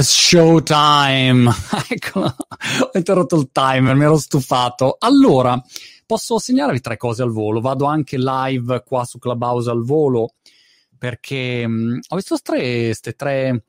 Showtime! 0.00 1.50
ecco, 1.88 2.20
ho 2.20 2.90
interrotto 2.94 3.36
il 3.36 3.50
timer, 3.52 3.94
mi 3.94 4.04
ero 4.04 4.16
stufato. 4.16 4.96
Allora, 4.98 5.62
posso 6.06 6.38
segnalarvi 6.38 6.80
tre 6.80 6.96
cose 6.96 7.22
al 7.22 7.30
volo. 7.30 7.60
Vado 7.60 7.84
anche 7.84 8.16
live 8.18 8.82
qua 8.84 9.04
su 9.04 9.18
Clubhouse 9.18 9.70
al 9.70 9.84
volo 9.84 10.34
perché 10.96 11.66
mh, 11.66 12.00
ho 12.08 12.16
visto 12.16 12.36
queste 12.42 13.12
tre 13.12 13.64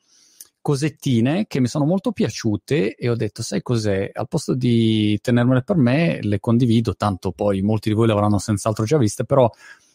cosettine 0.61 1.47
che 1.47 1.59
mi 1.59 1.67
sono 1.67 1.85
molto 1.85 2.11
piaciute 2.11 2.95
e 2.95 3.09
ho 3.09 3.15
detto, 3.15 3.43
sai 3.43 3.61
cos'è? 3.61 4.09
Al 4.13 4.27
posto 4.29 4.55
di 4.55 5.19
tenermele 5.21 5.63
per 5.63 5.75
me, 5.75 6.19
le 6.21 6.39
condivido, 6.39 6.95
tanto 6.95 7.33
poi 7.33 7.61
molti 7.61 7.89
di 7.89 7.95
voi 7.95 8.07
le 8.07 8.13
avranno 8.13 8.39
senz'altro 8.39 8.85
già 8.85 8.97
viste, 8.97 9.25
però 9.25 9.51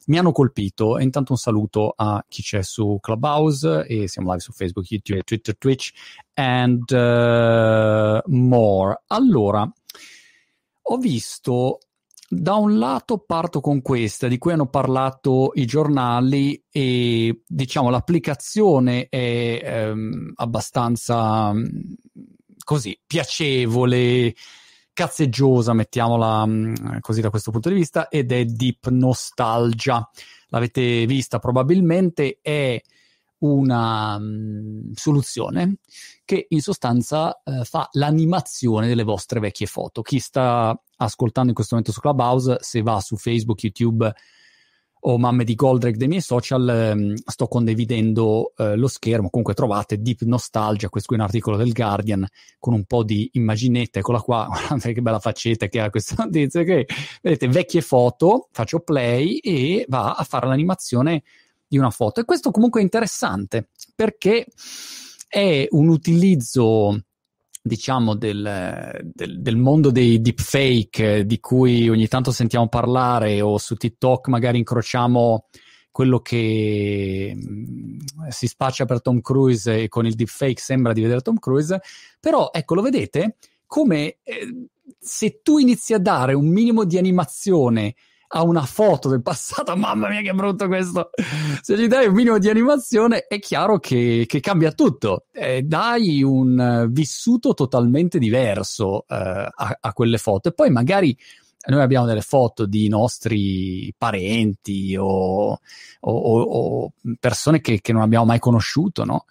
mi 0.06 0.18
hanno 0.18 0.32
colpito. 0.32 0.98
E 0.98 1.02
intanto 1.02 1.32
un 1.32 1.38
saluto 1.38 1.92
a 1.96 2.24
chi 2.28 2.42
c'è 2.42 2.62
su 2.62 2.98
Clubhouse 3.00 3.86
e 3.86 4.08
siamo 4.08 4.28
live 4.30 4.40
su 4.40 4.52
Facebook, 4.52 4.90
YouTube, 4.90 5.22
Twitter, 5.22 5.56
Twitch 5.56 5.92
and 6.34 6.90
uh, 6.90 8.20
more. 8.30 9.02
Allora, 9.08 9.70
ho 10.82 10.96
visto 10.96 11.78
da 12.32 12.54
un 12.54 12.78
lato 12.78 13.18
parto 13.18 13.60
con 13.60 13.82
questa 13.82 14.28
di 14.28 14.38
cui 14.38 14.52
hanno 14.52 14.68
parlato 14.68 15.50
i 15.54 15.66
giornali 15.66 16.62
e 16.70 17.42
diciamo 17.44 17.90
l'applicazione 17.90 19.08
è 19.08 19.60
ehm, 19.60 20.34
abbastanza 20.36 21.52
così 22.62 22.96
piacevole, 23.04 24.32
cazzeggiosa, 25.00 25.72
mettiamola 25.72 26.46
mm, 26.46 26.74
così 27.00 27.22
da 27.22 27.30
questo 27.30 27.50
punto 27.50 27.70
di 27.70 27.74
vista, 27.74 28.08
ed 28.08 28.32
è 28.32 28.44
Deep 28.44 28.88
Nostalgia. 28.88 30.06
L'avete 30.48 31.06
vista 31.06 31.38
probabilmente, 31.38 32.38
è 32.42 32.78
una 33.38 34.16
um, 34.16 34.92
soluzione 34.92 35.76
che 36.26 36.44
in 36.50 36.60
sostanza 36.60 37.40
uh, 37.42 37.64
fa 37.64 37.88
l'animazione 37.92 38.88
delle 38.88 39.02
vostre 39.02 39.40
vecchie 39.40 39.66
foto. 39.66 40.02
Chi 40.02 40.18
sta 40.18 40.78
ascoltando 40.98 41.48
in 41.48 41.54
questo 41.54 41.76
momento 41.76 41.94
su 41.94 42.02
Clubhouse, 42.02 42.58
se 42.60 42.82
va 42.82 43.00
su 43.00 43.16
Facebook, 43.16 43.62
YouTube 43.62 44.14
o 45.00 45.18
mamme 45.18 45.44
di 45.44 45.54
Goldrake 45.54 45.96
dei 45.96 46.08
miei 46.08 46.20
social, 46.20 46.68
ehm, 46.68 47.14
sto 47.24 47.46
condividendo 47.46 48.52
eh, 48.56 48.76
lo 48.76 48.88
schermo. 48.88 49.30
Comunque 49.30 49.54
trovate 49.54 50.00
Deep 50.00 50.22
Nostalgia, 50.22 50.88
questo 50.88 51.08
qui 51.08 51.16
è 51.16 51.20
un 51.20 51.26
articolo 51.26 51.56
del 51.56 51.72
Guardian 51.72 52.26
con 52.58 52.74
un 52.74 52.84
po' 52.84 53.02
di 53.02 53.28
immaginette. 53.32 54.00
Eccola 54.00 54.20
qua, 54.20 54.46
guardate 54.50 54.92
che 54.92 55.00
bella 55.02 55.18
faccetta 55.18 55.68
che 55.68 55.80
ha 55.80 55.90
questa 55.90 56.22
notizia. 56.24 56.62
Che 56.62 56.86
vedete 57.22 57.48
vecchie 57.48 57.80
foto, 57.80 58.48
faccio 58.52 58.80
play 58.80 59.36
e 59.38 59.84
va 59.88 60.14
a 60.14 60.24
fare 60.24 60.46
l'animazione 60.46 61.22
di 61.66 61.78
una 61.78 61.90
foto. 61.90 62.20
E 62.20 62.24
questo 62.24 62.50
comunque 62.50 62.80
è 62.80 62.82
interessante 62.82 63.68
perché 63.94 64.46
è 65.28 65.66
un 65.70 65.88
utilizzo 65.88 66.98
diciamo 67.62 68.14
del, 68.14 69.00
del, 69.12 69.40
del, 69.40 69.56
mondo 69.56 69.90
dei 69.90 70.20
deepfake 70.20 71.26
di 71.26 71.40
cui 71.40 71.88
ogni 71.88 72.08
tanto 72.08 72.32
sentiamo 72.32 72.68
parlare 72.68 73.40
o 73.40 73.58
su 73.58 73.76
TikTok 73.76 74.28
magari 74.28 74.58
incrociamo 74.58 75.46
quello 75.90 76.20
che 76.20 77.34
mm, 77.36 77.98
si 78.28 78.46
spaccia 78.46 78.84
per 78.86 79.02
Tom 79.02 79.20
Cruise 79.20 79.82
e 79.82 79.88
con 79.88 80.06
il 80.06 80.14
deepfake 80.14 80.60
sembra 80.60 80.92
di 80.92 81.02
vedere 81.02 81.20
Tom 81.20 81.38
Cruise, 81.38 81.80
però 82.18 82.50
ecco 82.52 82.74
lo 82.74 82.82
vedete? 82.82 83.36
Come 83.66 84.18
eh, 84.22 84.68
se 84.98 85.40
tu 85.42 85.58
inizi 85.58 85.92
a 85.92 85.98
dare 85.98 86.32
un 86.34 86.48
minimo 86.48 86.84
di 86.84 86.96
animazione 86.96 87.94
a 88.32 88.42
una 88.42 88.64
foto 88.64 89.08
del 89.08 89.22
passato, 89.22 89.74
mamma 89.76 90.08
mia 90.08 90.20
che 90.20 90.32
brutto 90.32 90.66
questo, 90.66 91.10
se 91.62 91.76
gli 91.76 91.86
dai 91.86 92.06
un 92.06 92.14
minimo 92.14 92.38
di 92.38 92.48
animazione 92.48 93.26
è 93.26 93.38
chiaro 93.38 93.78
che, 93.78 94.24
che 94.26 94.40
cambia 94.40 94.72
tutto, 94.72 95.24
eh, 95.32 95.62
dai 95.62 96.22
un 96.22 96.88
vissuto 96.90 97.54
totalmente 97.54 98.18
diverso 98.18 99.04
eh, 99.08 99.14
a, 99.14 99.78
a 99.80 99.92
quelle 99.92 100.18
foto 100.18 100.48
e 100.48 100.52
poi 100.52 100.70
magari 100.70 101.16
noi 101.66 101.82
abbiamo 101.82 102.06
delle 102.06 102.22
foto 102.22 102.64
di 102.64 102.88
nostri 102.88 103.92
parenti 103.96 104.96
o, 104.96 105.50
o, 105.52 105.60
o 106.00 106.92
persone 107.18 107.60
che, 107.60 107.80
che, 107.80 107.92
non 107.92 108.00
abbiamo 108.00 108.24
mai 108.24 108.38
conosciuto, 108.38 109.04
no? 109.04 109.26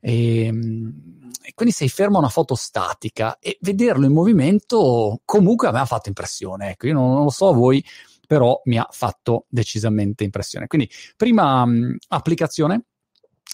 E, 0.00 0.46
e, 0.46 1.54
quindi 1.54 1.74
sei 1.74 1.88
fermo 1.88 2.16
a 2.16 2.20
una 2.20 2.28
foto 2.28 2.56
statica 2.56 3.38
e 3.38 3.58
vederlo 3.60 4.06
in 4.06 4.12
movimento 4.12 5.20
comunque 5.24 5.68
a 5.68 5.70
me 5.70 5.78
ha 5.78 5.84
fatto 5.84 6.08
impressione. 6.08 6.70
Ecco, 6.70 6.88
io 6.88 6.94
non, 6.94 7.12
non 7.12 7.22
lo 7.24 7.30
so 7.30 7.52
voi, 7.52 7.82
però 8.28 8.60
mi 8.66 8.76
ha 8.76 8.86
fatto 8.90 9.46
decisamente 9.48 10.22
impressione. 10.22 10.66
Quindi, 10.66 10.88
prima 11.16 11.64
mh, 11.64 11.96
applicazione 12.08 12.84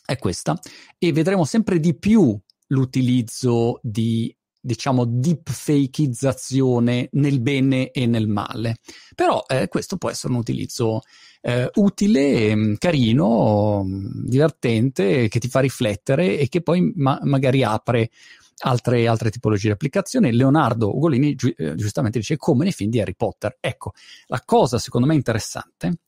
è 0.05 0.19
questa 0.19 0.59
e 0.99 1.13
vedremo 1.13 1.45
sempre 1.45 1.79
di 1.79 1.97
più 1.97 2.37
l'utilizzo 2.67 3.79
di 3.83 4.37
diciamo 4.61 5.05
deepfakeizzazione 5.05 7.09
nel 7.13 7.41
bene 7.41 7.91
e 7.91 8.07
nel 8.07 8.27
male. 8.27 8.79
Però 9.15 9.45
eh, 9.47 9.69
questo 9.69 9.99
può 9.99 10.11
essere 10.11 10.33
un 10.33 10.39
utilizzo 10.39 11.03
eh, 11.43 11.71
utile, 11.75 12.75
carino, 12.79 13.85
divertente, 14.25 15.29
che 15.29 15.39
ti 15.39 15.49
fa 15.49 15.61
riflettere 15.61 16.39
e 16.39 16.49
che 16.49 16.63
poi 16.63 16.93
ma- 16.97 17.21
magari 17.23 17.63
apre 17.63 18.11
altre, 18.59 19.07
altre 19.07 19.31
tipologie 19.31 19.69
di 19.69 19.73
applicazioni. 19.73 20.33
Leonardo 20.33 20.95
Ugolini 20.97 21.35
gi- 21.35 21.55
eh, 21.57 21.75
giustamente 21.75 22.19
dice 22.19 22.37
come 22.37 22.65
nei 22.65 22.73
film 22.73 22.91
di 22.91 23.01
Harry 23.01 23.15
Potter. 23.15 23.57
Ecco, 23.61 23.93
la 24.27 24.43
cosa 24.45 24.79
secondo 24.79 25.07
me 25.07 25.15
interessante 25.15 25.99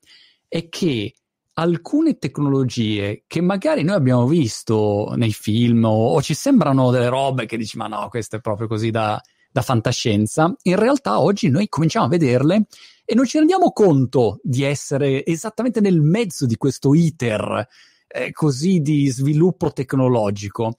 è 0.48 0.68
che 0.68 1.12
alcune 1.58 2.18
tecnologie 2.18 3.24
che 3.26 3.40
magari 3.40 3.82
noi 3.82 3.96
abbiamo 3.96 4.26
visto 4.26 5.12
nei 5.16 5.32
film 5.32 5.84
o, 5.84 6.12
o, 6.12 6.22
ci 6.22 6.34
sembrano 6.34 6.90
delle 6.90 7.08
robe 7.08 7.46
che 7.46 7.56
dici 7.56 7.76
ma 7.78 7.86
no, 7.86 8.08
questo 8.08 8.36
è 8.36 8.40
proprio 8.40 8.66
così 8.66 8.90
da, 8.90 9.20
da 9.50 9.62
fantascienza, 9.62 10.54
in 10.64 10.76
realtà 10.76 11.18
oggi 11.18 11.48
noi 11.48 11.68
cominciamo 11.68 12.04
a 12.04 12.08
vederle 12.08 12.66
e 13.06 13.14
non 13.14 13.24
ci 13.24 13.38
rendiamo 13.38 13.72
conto 13.72 14.38
di 14.42 14.64
essere 14.64 15.24
esattamente 15.24 15.80
nel 15.80 16.02
mezzo 16.02 16.44
di 16.44 16.56
questo 16.56 16.92
iter 16.92 17.66
eh, 18.06 18.32
così 18.32 18.80
di 18.80 19.08
sviluppo 19.08 19.72
tecnologico. 19.72 20.76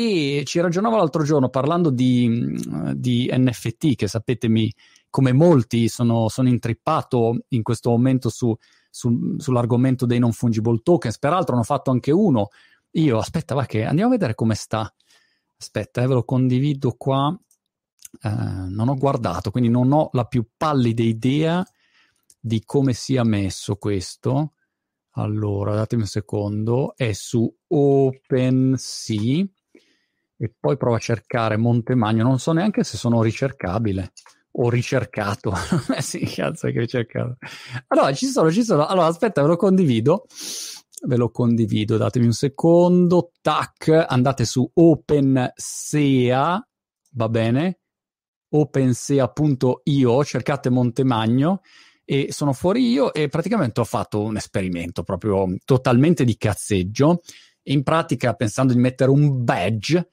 E 0.00 0.44
ci 0.44 0.60
ragionavo 0.60 0.94
l'altro 0.94 1.24
giorno 1.24 1.48
parlando 1.48 1.90
di, 1.90 2.56
di 2.94 3.28
NFT, 3.32 3.96
che 3.96 4.06
sapetemi 4.06 4.72
come 5.10 5.32
molti 5.32 5.88
sono, 5.88 6.28
sono 6.28 6.48
intrippato 6.48 7.36
in 7.48 7.64
questo 7.64 7.90
momento 7.90 8.28
su, 8.28 8.56
su, 8.88 9.34
sull'argomento 9.38 10.06
dei 10.06 10.20
non 10.20 10.30
fungible 10.30 10.82
tokens. 10.84 11.18
Peraltro 11.18 11.56
ne 11.56 11.62
ho 11.62 11.64
fatto 11.64 11.90
anche 11.90 12.12
uno. 12.12 12.50
Io, 12.92 13.18
aspetta, 13.18 13.56
va 13.56 13.66
che 13.66 13.84
andiamo 13.84 14.10
a 14.10 14.12
vedere 14.12 14.36
come 14.36 14.54
sta. 14.54 14.88
Aspetta, 15.58 16.00
eh, 16.00 16.06
ve 16.06 16.14
lo 16.14 16.22
condivido 16.22 16.94
qua. 16.96 17.36
Eh, 18.22 18.28
non 18.30 18.88
ho 18.88 18.94
guardato, 18.94 19.50
quindi 19.50 19.68
non 19.68 19.90
ho 19.90 20.10
la 20.12 20.26
più 20.26 20.46
pallida 20.56 21.02
idea 21.02 21.66
di 22.38 22.62
come 22.64 22.92
sia 22.92 23.24
messo 23.24 23.74
questo. 23.74 24.52
Allora, 25.14 25.74
datemi 25.74 26.02
un 26.02 26.08
secondo. 26.08 26.94
È 26.94 27.12
su 27.12 27.52
OpenSea 27.66 29.44
e 30.38 30.54
poi 30.58 30.76
provo 30.76 30.94
a 30.94 31.00
cercare 31.00 31.56
Montemagno, 31.56 32.22
non 32.22 32.38
so 32.38 32.52
neanche 32.52 32.84
se 32.84 32.96
sono 32.96 33.22
ricercabile 33.22 34.12
o 34.52 34.70
ricercato. 34.70 35.52
eh 35.94 36.00
sì, 36.02 36.20
cazzo 36.20 36.68
che 36.68 36.78
ricercato. 36.78 37.36
Allora, 37.88 38.12
ci 38.12 38.26
sono, 38.26 38.50
ci 38.50 38.62
sono. 38.62 38.86
Allora, 38.86 39.06
aspetta, 39.06 39.42
ve 39.42 39.48
lo 39.48 39.56
condivido. 39.56 40.26
Ve 41.06 41.16
lo 41.16 41.30
condivido, 41.30 41.96
datemi 41.96 42.26
un 42.26 42.32
secondo. 42.32 43.32
Tac, 43.40 44.06
andate 44.08 44.44
su 44.44 44.68
OpenSea, 44.72 46.68
va 47.12 47.28
bene? 47.28 47.80
OpenSea.io, 48.50 50.24
cercate 50.24 50.70
Montemagno 50.70 51.60
e 52.04 52.32
sono 52.32 52.54
fuori 52.54 52.88
io 52.88 53.12
e 53.12 53.28
praticamente 53.28 53.80
ho 53.80 53.84
fatto 53.84 54.22
un 54.22 54.36
esperimento 54.36 55.02
proprio 55.02 55.46
totalmente 55.64 56.24
di 56.24 56.36
cazzeggio. 56.36 57.20
In 57.64 57.82
pratica, 57.82 58.32
pensando 58.32 58.72
di 58.72 58.80
mettere 58.80 59.10
un 59.10 59.44
badge, 59.44 60.08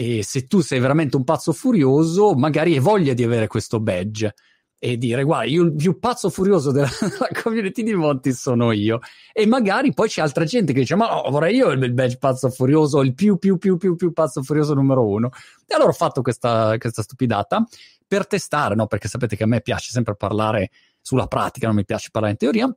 e 0.00 0.22
se 0.22 0.46
tu 0.46 0.60
sei 0.60 0.78
veramente 0.78 1.16
un 1.16 1.24
pazzo 1.24 1.52
furioso, 1.52 2.34
magari 2.34 2.74
hai 2.74 2.78
voglia 2.78 3.14
di 3.14 3.24
avere 3.24 3.48
questo 3.48 3.80
badge 3.80 4.32
e 4.78 4.96
dire 4.96 5.24
guarda 5.24 5.46
io 5.46 5.64
il 5.64 5.74
più 5.74 5.98
pazzo 5.98 6.30
furioso 6.30 6.70
della, 6.70 6.88
della 7.02 7.28
community 7.42 7.82
di 7.82 7.94
Monty 7.94 8.32
sono 8.32 8.70
io. 8.70 9.00
E 9.32 9.44
magari 9.44 9.92
poi 9.92 10.06
c'è 10.06 10.22
altra 10.22 10.44
gente 10.44 10.72
che 10.72 10.78
dice 10.78 10.94
ma 10.94 11.08
no 11.08 11.28
vorrei 11.30 11.56
io 11.56 11.70
il 11.70 11.92
badge 11.92 12.16
pazzo 12.16 12.48
furioso 12.48 13.00
il 13.00 13.12
più 13.12 13.38
più 13.38 13.58
più 13.58 13.76
più 13.76 13.96
più 13.96 14.12
pazzo 14.12 14.40
furioso 14.44 14.72
numero 14.72 15.04
uno. 15.04 15.30
E 15.66 15.74
allora 15.74 15.90
ho 15.90 15.94
fatto 15.94 16.22
questa, 16.22 16.78
questa 16.78 17.02
stupidata 17.02 17.66
per 18.06 18.24
testare 18.28 18.76
no 18.76 18.86
perché 18.86 19.08
sapete 19.08 19.34
che 19.34 19.42
a 19.42 19.48
me 19.48 19.62
piace 19.62 19.90
sempre 19.90 20.14
parlare 20.14 20.70
sulla 21.00 21.26
pratica 21.26 21.66
non 21.66 21.74
mi 21.74 21.84
piace 21.84 22.10
parlare 22.12 22.34
in 22.34 22.38
teoria 22.38 22.72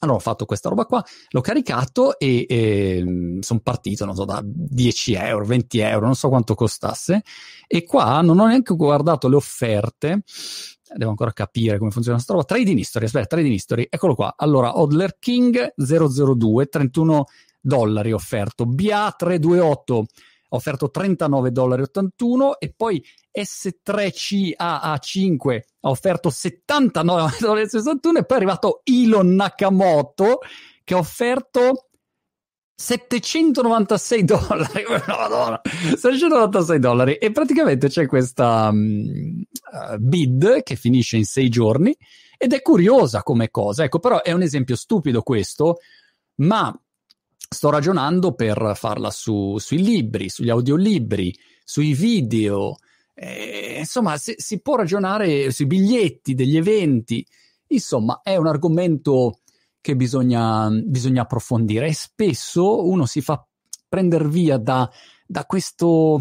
allora 0.00 0.18
ho 0.18 0.20
fatto 0.20 0.44
questa 0.44 0.68
roba 0.68 0.84
qua, 0.84 1.04
l'ho 1.30 1.40
caricato 1.40 2.18
e, 2.18 2.46
e 2.48 3.38
sono 3.40 3.60
partito, 3.60 4.04
non 4.04 4.14
so, 4.14 4.24
da 4.24 4.40
10 4.44 5.14
euro, 5.14 5.44
20 5.44 5.78
euro, 5.78 6.06
non 6.06 6.14
so 6.14 6.28
quanto 6.28 6.54
costasse. 6.54 7.22
E 7.66 7.84
qua 7.84 8.20
non 8.20 8.38
ho 8.38 8.46
neanche 8.46 8.74
guardato 8.74 9.28
le 9.28 9.36
offerte, 9.36 10.22
devo 10.96 11.10
ancora 11.10 11.32
capire 11.32 11.78
come 11.78 11.90
funziona 11.90 12.16
questa 12.16 12.34
roba. 12.34 12.44
Trading 12.46 12.78
history, 12.78 13.04
aspetta, 13.06 13.26
trading 13.26 13.54
history, 13.54 13.86
eccolo 13.88 14.14
qua. 14.14 14.34
Allora, 14.36 14.78
Odler 14.78 15.16
King 15.18 15.74
002, 15.76 16.66
31 16.66 17.24
dollari 17.60 18.12
offerto, 18.12 18.66
BA 18.66 19.14
328 19.16 20.06
ha 20.54 20.56
offerto 20.56 20.90
39,81 20.94 21.48
dollari 21.50 21.84
e 22.58 22.72
poi 22.76 23.04
S3CAA5 23.36 25.60
ha 25.80 25.90
offerto 25.90 26.28
79,61 26.28 27.40
dollari 27.40 27.68
e 28.18 28.24
poi 28.24 28.36
è 28.36 28.40
arrivato 28.40 28.82
Elon 28.84 29.34
Nakamoto 29.34 30.38
che 30.84 30.94
ha 30.94 30.98
offerto 30.98 31.88
796 32.76 34.24
dollari, 34.24 34.84
Madonna, 35.06 35.60
796 35.64 36.78
dollari. 36.78 37.14
E 37.14 37.30
praticamente 37.30 37.88
c'è 37.88 38.06
questa 38.06 38.68
um, 38.70 39.42
bid 39.98 40.62
che 40.62 40.76
finisce 40.76 41.16
in 41.16 41.24
sei 41.24 41.48
giorni 41.48 41.96
ed 42.36 42.52
è 42.52 42.60
curiosa 42.62 43.22
come 43.22 43.50
cosa, 43.50 43.84
ecco 43.84 44.00
però 44.00 44.22
è 44.22 44.32
un 44.32 44.42
esempio 44.42 44.76
stupido 44.76 45.22
questo, 45.22 45.78
ma 46.36 46.76
sto 47.54 47.70
ragionando 47.70 48.34
per 48.34 48.72
farla 48.74 49.10
su, 49.10 49.56
sui 49.58 49.82
libri, 49.82 50.28
sugli 50.28 50.50
audiolibri, 50.50 51.34
sui 51.64 51.94
video, 51.94 52.76
eh, 53.14 53.76
insomma 53.78 54.18
si, 54.18 54.34
si 54.36 54.60
può 54.60 54.76
ragionare 54.76 55.50
sui 55.50 55.66
biglietti 55.66 56.34
degli 56.34 56.56
eventi, 56.56 57.26
insomma 57.68 58.20
è 58.22 58.36
un 58.36 58.48
argomento 58.48 59.38
che 59.80 59.96
bisogna, 59.96 60.68
bisogna 60.70 61.22
approfondire. 61.22 61.86
E 61.86 61.94
spesso 61.94 62.86
uno 62.86 63.06
si 63.06 63.20
fa 63.20 63.46
prendere 63.88 64.28
via 64.28 64.58
da, 64.58 64.90
da 65.26 65.44
questo 65.44 66.20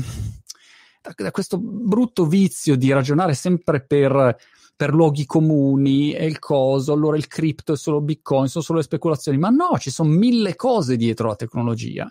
da, 1.02 1.14
da, 1.16 1.32
questo 1.32 1.58
brutto 1.60 2.26
vizio 2.26 2.78
di 2.78 2.92
ragionare 2.92 3.34
sempre 3.34 3.84
per, 3.86 4.38
per 4.84 4.94
luoghi 4.94 5.26
comuni 5.26 6.12
e 6.12 6.26
il 6.26 6.40
coso, 6.40 6.92
allora 6.92 7.16
il 7.16 7.28
cripto 7.28 7.72
è 7.72 7.78
solo 7.78 8.02
bitcoin, 8.02 8.50
sono 8.50 8.66
solo 8.66 8.80
le 8.80 8.84
speculazioni, 8.84 9.38
ma 9.38 9.48
no, 9.48 9.78
ci 9.80 9.90
sono 9.90 10.10
mille 10.10 10.58
cose 10.58 10.98
dietro 10.98 11.30
la 11.30 11.38
tecnologia. 11.38 12.06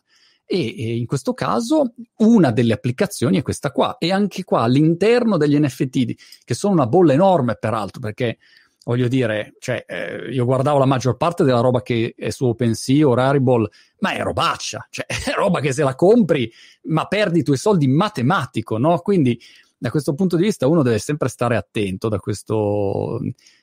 E, 0.46 0.74
e, 0.78 0.96
in 0.96 1.04
questo 1.04 1.34
caso 1.34 1.92
una 2.20 2.50
delle 2.50 2.72
applicazioni 2.72 3.36
è 3.36 3.42
questa 3.42 3.72
qua 3.72 3.98
e 3.98 4.10
anche 4.10 4.42
qua 4.44 4.62
all'interno 4.62 5.36
degli 5.36 5.58
NFT 5.58 6.14
che 6.44 6.54
sono 6.54 6.72
una 6.72 6.86
bolla 6.86 7.12
enorme 7.12 7.56
peraltro 7.56 8.00
perché 8.00 8.38
voglio 8.84 9.06
dire, 9.06 9.54
cioè, 9.58 9.84
eh, 9.86 10.30
io 10.30 10.46
guardavo 10.46 10.78
la 10.78 10.86
maggior 10.86 11.19
parte 11.19 11.44
della 11.44 11.60
roba 11.60 11.82
che 11.82 12.14
è 12.16 12.30
su 12.30 12.46
OpenSea 12.46 13.06
o 13.06 13.12
Rarible, 13.12 13.69
ma 13.98 14.12
è 14.12 14.22
robaccia, 14.22 14.86
cioè 14.88 15.04
è 15.28 15.32
roba 15.34 15.60
che 15.60 15.74
se 15.74 15.82
la 15.82 15.94
compri, 15.94 16.50
ma 16.84 17.06
perdi 17.06 17.40
i 17.40 17.42
tuoi 17.42 17.58
soldi 17.58 17.86
matematico, 17.86 18.78
no? 18.78 18.98
Quindi 19.00 19.38
da 19.82 19.90
questo 19.90 20.14
punto 20.14 20.37
di 20.37 20.44
vista 20.44 20.69
uno 20.69 20.84
deve 20.84 21.00
sempre 21.00 21.29
stare 21.29 21.56
attento 21.56 22.08
da 22.08 22.20
questo, 22.20 23.19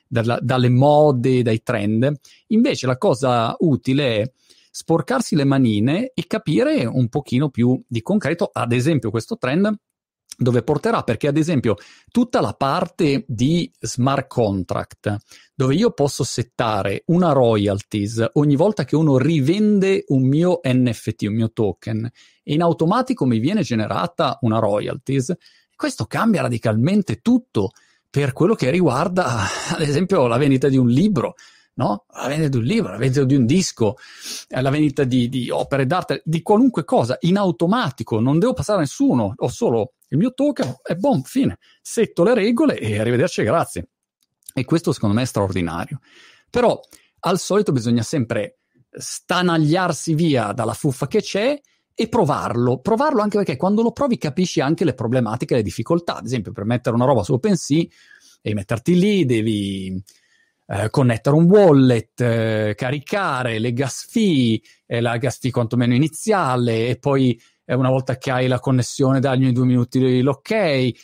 dalla, 0.06 0.38
dalle 0.42 0.68
mode, 0.68 1.40
dai 1.40 1.62
trend. 1.62 2.12
Invece 2.48 2.86
la 2.86 2.98
cosa 2.98 3.56
utile 3.60 4.16
è 4.20 4.32
sporcarsi 4.70 5.34
le 5.34 5.44
manine 5.44 6.12
e 6.12 6.26
capire 6.26 6.84
un 6.84 7.08
pochino 7.08 7.48
più 7.48 7.82
di 7.88 8.02
concreto, 8.02 8.50
ad 8.52 8.72
esempio 8.72 9.10
questo 9.10 9.38
trend 9.38 9.74
dove 10.36 10.62
porterà 10.62 11.02
perché 11.02 11.26
ad 11.26 11.38
esempio 11.38 11.76
tutta 12.10 12.42
la 12.42 12.52
parte 12.52 13.24
di 13.26 13.70
smart 13.80 14.26
contract 14.26 15.16
dove 15.54 15.74
io 15.74 15.92
posso 15.92 16.22
settare 16.22 17.02
una 17.06 17.32
royalties 17.32 18.28
ogni 18.34 18.56
volta 18.56 18.84
che 18.84 18.94
uno 18.94 19.16
rivende 19.16 20.04
un 20.08 20.26
mio 20.26 20.60
NFT, 20.62 21.22
un 21.22 21.34
mio 21.34 21.50
token 21.50 22.10
e 22.42 22.52
in 22.52 22.60
automatico 22.60 23.24
mi 23.24 23.38
viene 23.38 23.62
generata 23.62 24.38
una 24.42 24.58
royalties, 24.58 25.34
questo 25.80 26.04
cambia 26.04 26.42
radicalmente 26.42 27.22
tutto 27.22 27.70
per 28.10 28.34
quello 28.34 28.54
che 28.54 28.68
riguarda 28.68 29.46
ad 29.72 29.80
esempio 29.80 30.26
la 30.26 30.36
vendita 30.36 30.68
di 30.68 30.76
un 30.76 30.90
libro 30.90 31.36
no? 31.76 32.04
la 32.08 32.26
vendita 32.26 32.48
di 32.50 32.56
un 32.58 32.64
libro, 32.64 32.90
la 32.90 32.98
vendita 32.98 33.24
di 33.24 33.34
un 33.34 33.46
disco, 33.46 33.96
eh, 34.46 34.60
la 34.60 34.68
vendita 34.68 35.04
di, 35.04 35.30
di, 35.30 35.48
opere 35.48 35.86
d'arte, 35.86 36.20
di 36.22 36.42
qualunque 36.42 36.84
cosa, 36.84 37.16
in 37.20 37.38
automatico, 37.38 38.20
non 38.20 38.38
devo 38.38 38.52
passare 38.52 38.76
a 38.76 38.82
nessuno, 38.82 39.32
ho 39.34 39.48
solo 39.48 39.94
il 40.08 40.18
mio 40.18 40.34
token 40.34 40.80
e 40.84 40.96
boom, 40.96 41.22
fine, 41.22 41.56
setto 41.80 42.24
le 42.24 42.34
regole 42.34 42.78
e 42.78 42.98
arrivederci, 42.98 43.42
grazie. 43.42 43.88
E 44.52 44.66
questo 44.66 44.92
secondo 44.92 45.14
me 45.14 45.22
è 45.22 45.24
straordinario. 45.24 46.00
Però 46.50 46.78
al 47.20 47.38
solito 47.38 47.72
bisogna 47.72 48.02
sempre 48.02 48.58
stanagliarsi 48.90 50.12
via 50.12 50.52
dalla 50.52 50.74
fuffa 50.74 51.06
che 51.06 51.22
c'è 51.22 51.58
e 52.00 52.08
provarlo. 52.08 52.78
Provarlo 52.78 53.20
anche 53.20 53.36
perché 53.36 53.58
quando 53.58 53.82
lo 53.82 53.92
provi 53.92 54.16
capisci 54.16 54.62
anche 54.62 54.86
le 54.86 54.94
problematiche 54.94 55.56
le 55.56 55.62
difficoltà. 55.62 56.16
Ad 56.16 56.24
esempio, 56.24 56.50
per 56.50 56.64
mettere 56.64 56.96
una 56.96 57.04
roba 57.04 57.22
su 57.22 57.34
OpenSea 57.34 57.84
devi 58.40 58.56
metterti 58.56 58.98
lì, 58.98 59.26
devi 59.26 60.02
eh, 60.66 60.88
connettere 60.88 61.36
un 61.36 61.44
wallet, 61.44 62.18
eh, 62.22 62.74
caricare 62.74 63.58
le 63.58 63.74
gas 63.74 64.06
fee, 64.08 64.58
eh, 64.86 65.02
la 65.02 65.18
gas 65.18 65.40
fee 65.40 65.50
quantomeno 65.50 65.94
iniziale, 65.94 66.88
e 66.88 66.96
poi 66.96 67.38
eh, 67.66 67.74
una 67.74 67.90
volta 67.90 68.16
che 68.16 68.30
hai 68.30 68.48
la 68.48 68.60
connessione 68.60 69.20
dagli 69.20 69.52
due 69.52 69.66
minuti 69.66 70.22
l'ok. 70.22 70.50
E, 70.52 70.94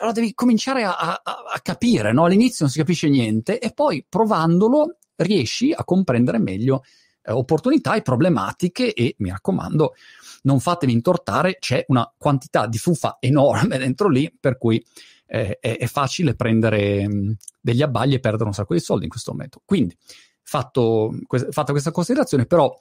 allora 0.00 0.12
devi 0.12 0.34
cominciare 0.34 0.82
a, 0.82 0.96
a, 0.96 1.22
a 1.22 1.60
capire, 1.62 2.12
no? 2.12 2.24
all'inizio 2.24 2.64
non 2.64 2.70
si 2.70 2.80
capisce 2.80 3.08
niente 3.08 3.60
e 3.60 3.70
poi 3.72 4.04
provandolo 4.06 4.96
riesci 5.14 5.72
a 5.72 5.84
comprendere 5.84 6.38
meglio 6.38 6.82
eh, 7.22 7.32
opportunità 7.32 7.94
e 7.94 8.02
problematiche 8.02 8.92
e 8.94 9.14
mi 9.18 9.30
raccomando 9.30 9.94
non 10.42 10.60
fatevi 10.60 10.92
intortare, 10.92 11.58
c'è 11.58 11.84
una 11.88 12.10
quantità 12.16 12.66
di 12.66 12.78
fuffa 12.78 13.18
enorme 13.20 13.76
dentro 13.78 14.08
lì 14.08 14.32
per 14.38 14.58
cui 14.58 14.82
eh, 15.26 15.58
è, 15.60 15.78
è, 15.78 15.86
facile 15.86 16.34
prendere 16.34 17.06
mh, 17.06 17.36
degli 17.60 17.82
abbagli 17.82 18.14
e 18.14 18.20
perdere 18.20 18.44
un 18.44 18.54
sacco 18.54 18.74
di 18.74 18.80
soldi 18.80 19.04
in 19.04 19.10
questo 19.10 19.32
momento. 19.32 19.62
Quindi, 19.64 19.96
fatto, 20.42 21.12
fatta 21.50 21.72
questa 21.72 21.92
considerazione, 21.92 22.46
però, 22.46 22.76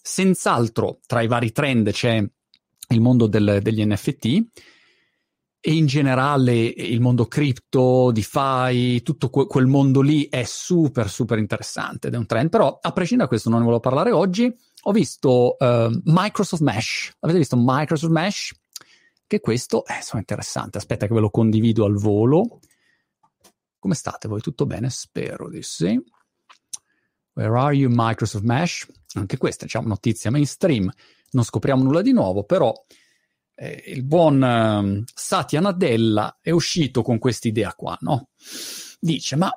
senz'altro 0.00 1.00
tra 1.06 1.20
i 1.20 1.26
vari 1.26 1.52
trend 1.52 1.90
c'è 1.90 2.24
il 2.90 3.00
mondo 3.00 3.26
del, 3.26 3.58
degli 3.60 3.84
NFT 3.84 4.46
e 5.60 5.72
in 5.72 5.86
generale 5.86 6.54
il 6.54 7.00
mondo 7.00 7.26
cripto, 7.26 8.12
DeFi, 8.12 9.02
tutto 9.02 9.28
que- 9.28 9.46
quel 9.46 9.66
mondo 9.66 10.00
lì 10.00 10.28
è 10.28 10.44
super 10.44 11.10
super 11.10 11.38
interessante 11.38 12.08
ed 12.08 12.14
è 12.14 12.16
un 12.16 12.26
trend, 12.26 12.48
però 12.48 12.78
a 12.80 12.92
prescindere 12.92 13.28
da 13.28 13.28
questo 13.28 13.48
non 13.48 13.58
ne 13.58 13.64
volevo 13.64 13.82
parlare 13.82 14.12
oggi, 14.12 14.54
ho 14.82 14.92
visto 14.92 15.56
uh, 15.58 16.00
Microsoft 16.04 16.62
Mesh, 16.62 17.16
avete 17.20 17.38
visto 17.38 17.56
Microsoft 17.58 18.12
Mesh? 18.12 18.54
Che 19.26 19.40
questo 19.40 19.84
è 19.84 19.96
insomma, 19.96 20.20
interessante, 20.20 20.78
aspetta 20.78 21.06
che 21.06 21.12
ve 21.12 21.20
lo 21.20 21.28
condivido 21.28 21.84
al 21.84 21.96
volo. 21.98 22.60
Come 23.78 23.94
state 23.94 24.26
voi? 24.26 24.40
Tutto 24.40 24.64
bene? 24.64 24.88
Spero 24.88 25.50
di 25.50 25.62
sì. 25.62 26.00
Where 27.34 27.58
are 27.58 27.74
you 27.74 27.90
Microsoft 27.92 28.44
Mesh? 28.44 28.86
Anche 29.14 29.36
questa 29.36 29.66
diciamo 29.66 29.86
notizia 29.86 30.30
mainstream, 30.30 30.90
non 31.32 31.44
scopriamo 31.44 31.82
nulla 31.82 32.00
di 32.00 32.12
nuovo, 32.12 32.44
però 32.44 32.72
eh, 33.58 33.82
il 33.86 34.04
buon 34.04 34.42
eh, 34.42 35.04
Satya 35.12 35.60
Nadella 35.60 36.38
è 36.40 36.50
uscito 36.50 37.02
con 37.02 37.18
questa 37.18 37.48
idea 37.48 37.74
qua, 37.74 37.96
no? 38.00 38.28
Dice, 39.00 39.36
ma 39.36 39.52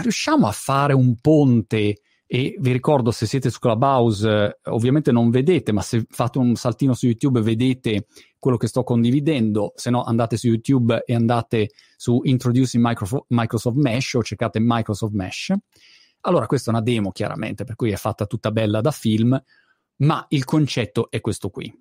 riusciamo 0.00 0.46
a 0.46 0.52
fare 0.52 0.94
un 0.94 1.20
ponte? 1.20 2.00
E 2.28 2.56
vi 2.58 2.72
ricordo 2.72 3.12
se 3.12 3.24
siete 3.24 3.50
su 3.50 3.60
Clubhouse 3.60 4.28
eh, 4.28 4.70
ovviamente 4.70 5.12
non 5.12 5.30
vedete 5.30 5.70
ma 5.70 5.80
se 5.80 6.06
fate 6.08 6.38
un 6.38 6.56
saltino 6.56 6.92
su 6.92 7.06
YouTube 7.06 7.40
vedete 7.40 8.06
quello 8.38 8.56
che 8.56 8.66
sto 8.66 8.82
condividendo. 8.82 9.72
Se 9.76 9.90
no 9.90 10.02
andate 10.02 10.36
su 10.36 10.48
YouTube 10.48 11.02
e 11.06 11.14
andate 11.14 11.70
su 11.96 12.20
Introducing 12.24 12.84
Microsoft, 12.84 13.26
Microsoft 13.28 13.76
Mesh 13.76 14.14
o 14.14 14.22
cercate 14.24 14.58
Microsoft 14.60 15.12
Mesh. 15.12 15.52
Allora 16.22 16.46
questa 16.46 16.70
è 16.70 16.74
una 16.74 16.82
demo 16.82 17.12
chiaramente 17.12 17.62
per 17.64 17.76
cui 17.76 17.92
è 17.92 17.96
fatta 17.96 18.26
tutta 18.26 18.50
bella 18.50 18.80
da 18.80 18.90
film 18.90 19.40
ma 19.98 20.26
il 20.30 20.44
concetto 20.44 21.10
è 21.10 21.20
questo 21.20 21.48
qui 21.48 21.72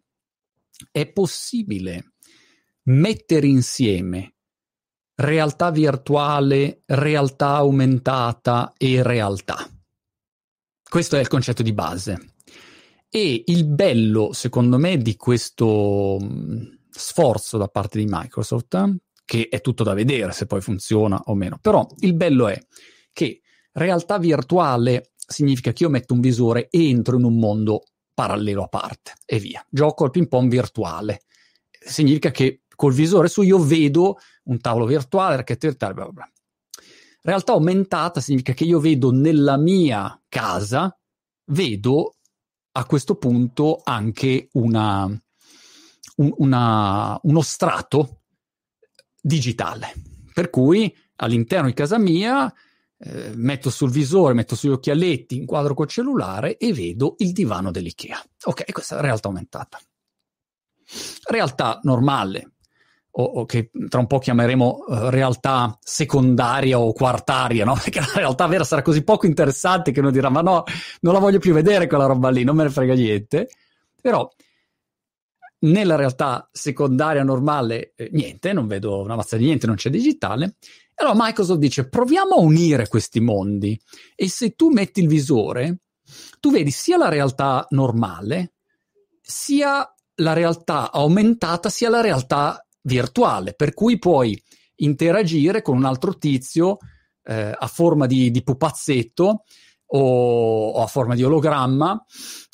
è 0.92 1.12
possibile 1.12 2.14
mettere 2.84 3.48
insieme 3.48 4.36
realtà 5.16 5.72
virtuale, 5.72 6.84
realtà 6.86 7.56
aumentata 7.56 8.74
e 8.78 9.02
realtà 9.02 9.70
questo 10.96 11.18
è 11.18 11.20
il 11.20 11.28
concetto 11.28 11.62
di 11.62 11.74
base. 11.74 12.36
E 13.10 13.44
il 13.48 13.66
bello, 13.68 14.32
secondo 14.32 14.78
me, 14.78 14.98
di 14.98 15.18
questo 15.18 16.18
mm, 16.22 16.64
sforzo 16.90 17.58
da 17.58 17.68
parte 17.68 17.98
di 17.98 18.06
Microsoft, 18.08 18.96
che 19.26 19.48
è 19.50 19.60
tutto 19.60 19.84
da 19.84 19.94
vedere 19.94 20.32
se 20.32 20.46
poi 20.46 20.62
funziona 20.62 21.20
o 21.26 21.36
meno, 21.36 21.58
però 21.60 21.86
il 22.00 22.14
bello 22.14 22.48
è 22.48 22.58
che 23.12 23.42
realtà 23.74 24.20
virtuale 24.20 25.12
significa 25.16 25.74
che 25.74 25.84
io 25.84 25.90
metto 25.90 26.14
un 26.14 26.22
visore 26.22 26.68
e 26.70 26.88
entro 26.88 27.18
in 27.18 27.26
un 27.26 27.40
mondo 27.40 27.84
parallelo 28.16 28.64
a 28.64 28.68
parte 28.68 29.14
e 29.26 29.38
via. 29.38 29.64
Gioco 29.70 30.06
al 30.06 30.10
ping 30.10 30.28
pong 30.28 30.50
virtuale. 30.50 31.22
Significa 31.70 32.32
che 32.32 32.62
col 32.76 32.94
visore 32.94 33.28
su 33.28 33.44
io 33.44 33.60
vedo 33.60 34.18
un 34.46 34.60
tavolo 34.60 34.86
virtuale, 34.86 35.36
architettura, 35.36 35.94
bla 35.94 36.04
bla 36.06 36.14
bla. 36.14 36.30
Realtà 37.22 37.54
aumentata 37.54 38.22
significa 38.22 38.54
che 38.54 38.64
io 38.64 38.80
vedo 38.80 39.12
nella 39.12 39.58
mia 39.58 40.20
casa, 40.30 40.98
vedo 41.46 42.16
a 42.72 42.86
questo 42.86 43.16
punto 43.16 43.82
anche 43.84 44.50
una, 44.54 45.06
un, 46.18 46.34
una, 46.38 47.20
uno 47.22 47.42
strato 47.42 48.22
digitale. 49.22 49.94
Per 50.34 50.50
cui 50.50 50.96
all'interno 51.18 51.68
di 51.68 51.74
casa 51.74 51.98
mia 51.98 52.54
eh, 52.98 53.32
metto 53.36 53.70
sul 53.70 53.92
visore, 53.92 54.34
metto 54.34 54.56
sugli 54.56 54.72
occhialetti, 54.72 55.36
inquadro 55.36 55.74
col 55.74 55.88
cellulare 55.88 56.58
e 56.58 56.74
vedo 56.74 57.16
il 57.20 57.32
divano 57.32 57.72
dell'IKEA. 57.72 58.24
Ok, 58.46 58.72
questa 58.72 58.98
è 58.98 59.02
realtà 59.02 59.28
aumentata. 59.28 59.80
realtà 61.30 61.80
normale, 61.84 62.52
o, 63.18 63.24
o, 63.24 63.46
che 63.46 63.72
tra 63.90 64.00
un 64.00 64.08
po' 64.08 64.20
chiameremo 64.20 64.84
uh, 64.88 65.10
realtà 65.10 65.78
secondaria 65.82 66.80
o 66.80 66.92
quartaria, 66.94 67.66
no? 67.66 67.74
Perché 67.82 68.00
la 68.00 68.12
realtà 68.16 68.48
vera 68.48 68.64
sarà 68.64 68.82
così 68.82 69.04
poco 69.04 69.26
interessante 69.26 69.92
che 69.92 70.00
uno 70.00 70.12
dirà: 70.12 70.30
Ma 70.30 70.42
no, 70.42 70.64
non 71.02 71.14
la 71.14 71.20
voglio 71.20 71.40
più 71.40 71.54
vedere 71.54 71.88
quella 71.88 72.06
roba 72.06 72.30
lì, 72.30 72.44
non 72.44 72.56
me 72.56 72.64
ne 72.64 72.70
frega 72.70 72.94
niente. 72.94 73.50
Però 74.02 74.30
nella 75.66 75.96
realtà 75.96 76.48
secondaria 76.52 77.24
normale, 77.24 77.94
eh, 77.96 78.10
niente, 78.12 78.54
non 78.54 78.68
vedo 78.68 79.02
una 79.02 79.16
mazza 79.16 79.38
di 79.38 79.46
niente, 79.46 79.68
non 79.68 79.76
c'è 79.76 79.90
digitale. 79.90 80.56
Allora 80.96 81.26
Microsoft 81.26 81.60
dice: 81.60 81.90
proviamo 81.90 82.36
a 82.36 82.40
unire 82.40 82.88
questi 82.88 83.20
mondi. 83.20 83.80
E 84.16 84.30
se 84.30 84.56
tu 84.56 84.70
metti 84.70 85.02
il 85.02 85.08
visore, 85.08 85.80
tu 86.40 86.52
vedi 86.52 86.72
sia 86.72 86.98
la 86.98 87.10
realtà 87.10 87.66
normale, 87.70 88.54
sia 89.22 89.88
la 90.16 90.34
realtà 90.34 90.92
aumentata, 90.92 91.70
sia 91.70 91.90
la 91.90 92.02
realtà 92.02 92.66
virtuale, 92.82 93.54
per 93.54 93.74
cui 93.74 93.98
puoi 93.98 94.42
interagire 94.78 95.62
con 95.62 95.78
un 95.78 95.86
altro 95.86 96.18
tizio 96.18 96.78
eh, 97.24 97.56
a 97.58 97.68
forma 97.68 98.06
di, 98.06 98.32
di 98.32 98.44
pupazzetto 98.44 99.44
o, 99.96 100.70
o, 100.70 100.82
a 100.82 100.88
forma 100.88 101.16
di 101.16 101.24
ologramma 101.24 102.04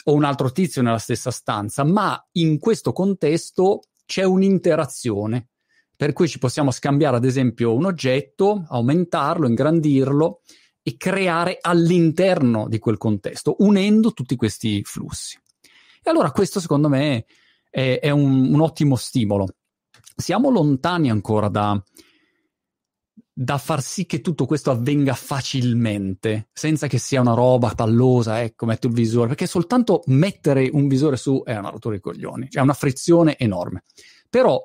o 0.05 0.13
un 0.13 0.24
altro 0.24 0.51
tizio 0.51 0.81
nella 0.81 0.98
stessa 0.98 1.31
stanza, 1.31 1.83
ma 1.83 2.19
in 2.33 2.60
questo 2.60 2.91
contesto 2.91 3.81
c'è 4.05 4.24
un'interazione, 4.24 5.50
per 5.95 6.13
cui 6.13 6.27
ci 6.27 6.39
possiamo 6.39 6.71
scambiare 6.71 7.17
ad 7.17 7.25
esempio 7.25 7.74
un 7.74 7.86
oggetto, 7.86 8.65
aumentarlo, 8.67 9.48
ingrandirlo 9.48 10.41
e 10.81 10.98
creare 10.98 11.57
all'interno 11.62 12.67
di 12.67 12.79
quel 12.79 12.98
contesto, 12.98 13.55
unendo 13.60 14.13
tutti 14.13 14.36
questi 14.36 14.81
flussi. 14.83 15.38
E 16.03 16.10
allora 16.10 16.31
questo 16.31 16.60
secondo 16.60 16.89
me 16.89 17.25
è, 17.69 18.00
è 18.01 18.10
un, 18.10 18.53
un 18.53 18.60
ottimo 18.62 18.95
stimolo 18.95 19.48
siamo 20.21 20.50
lontani 20.50 21.10
ancora 21.10 21.50
da, 21.50 21.81
da 23.33 23.57
far 23.57 23.81
sì 23.81 24.05
che 24.05 24.21
tutto 24.21 24.45
questo 24.45 24.71
avvenga 24.71 25.13
facilmente, 25.13 26.50
senza 26.53 26.88
che 26.88 26.97
sia 26.97 27.21
una 27.21 27.33
roba 27.33 27.73
pallosa, 27.73 28.41
ecco, 28.41 28.65
metto 28.65 28.88
il 28.88 28.93
visore, 28.93 29.29
perché 29.29 29.47
soltanto 29.47 30.03
mettere 30.07 30.69
un 30.71 30.88
visore 30.88 31.15
su 31.15 31.41
è 31.45 31.55
una 31.55 31.69
rottura 31.69 31.95
di 31.95 32.01
coglioni, 32.01 32.47
è 32.51 32.59
una 32.59 32.73
frizione 32.73 33.38
enorme. 33.38 33.83
Però 34.29 34.63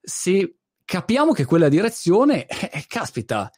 se 0.00 0.56
capiamo 0.84 1.32
che 1.32 1.44
quella 1.44 1.68
direzione, 1.68 2.46
eh, 2.46 2.70
eh 2.72 2.84
caspita, 2.86 3.50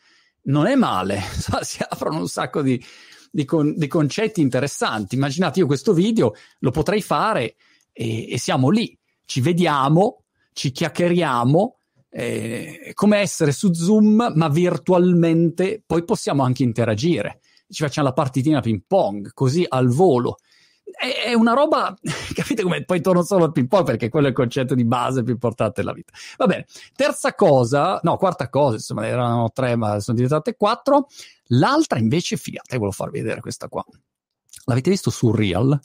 non 0.42 0.66
è 0.66 0.74
male, 0.74 1.20
si 1.62 1.78
aprono 1.86 2.18
un 2.18 2.28
sacco 2.28 2.60
di, 2.60 2.82
di, 3.30 3.44
con, 3.44 3.74
di, 3.76 3.86
concetti 3.86 4.40
interessanti. 4.40 5.14
Immaginate, 5.14 5.60
io 5.60 5.66
questo 5.66 5.92
video 5.92 6.34
lo 6.58 6.70
potrei 6.70 7.02
fare 7.02 7.56
e, 7.92 8.32
e 8.32 8.38
siamo 8.38 8.68
lì, 8.68 8.96
ci 9.24 9.40
vediamo, 9.40 10.24
ci 10.52 10.70
chiacchieriamo, 10.70 11.79
eh, 12.10 12.90
come 12.94 13.18
essere 13.18 13.52
su 13.52 13.72
Zoom, 13.72 14.32
ma 14.34 14.48
virtualmente, 14.48 15.82
poi 15.84 16.04
possiamo 16.04 16.42
anche 16.42 16.62
interagire. 16.62 17.40
Ci 17.68 17.82
facciamo 17.84 18.08
la 18.08 18.12
partitina 18.12 18.60
ping 18.60 18.82
pong, 18.86 19.32
così 19.32 19.64
al 19.66 19.88
volo. 19.88 20.38
È, 20.84 21.28
è 21.28 21.34
una 21.34 21.52
roba, 21.52 21.94
capite 22.34 22.62
come 22.62 22.84
poi 22.84 23.00
torno 23.00 23.22
solo 23.22 23.44
al 23.44 23.52
ping 23.52 23.68
pong 23.68 23.84
perché 23.84 24.08
quello 24.08 24.26
è 24.26 24.30
il 24.30 24.34
concetto 24.34 24.74
di 24.74 24.84
base 24.84 25.22
più 25.22 25.32
importante 25.32 25.80
della 25.80 25.92
vita. 25.92 26.12
Va 26.36 26.46
bene, 26.46 26.66
terza 26.96 27.34
cosa, 27.34 28.00
no, 28.02 28.16
quarta 28.16 28.48
cosa, 28.48 28.74
insomma, 28.74 29.06
erano 29.06 29.50
tre, 29.52 29.76
ma 29.76 30.00
sono 30.00 30.16
diventate 30.16 30.56
quattro. 30.56 31.06
L'altra 31.52 31.98
invece, 31.98 32.36
figata, 32.36 32.76
volevo 32.76 32.90
farvi 32.90 33.20
vedere 33.20 33.40
questa 33.40 33.68
qua. 33.68 33.84
L'avete 34.64 34.90
visto 34.90 35.10
su 35.10 35.30
Real? 35.32 35.78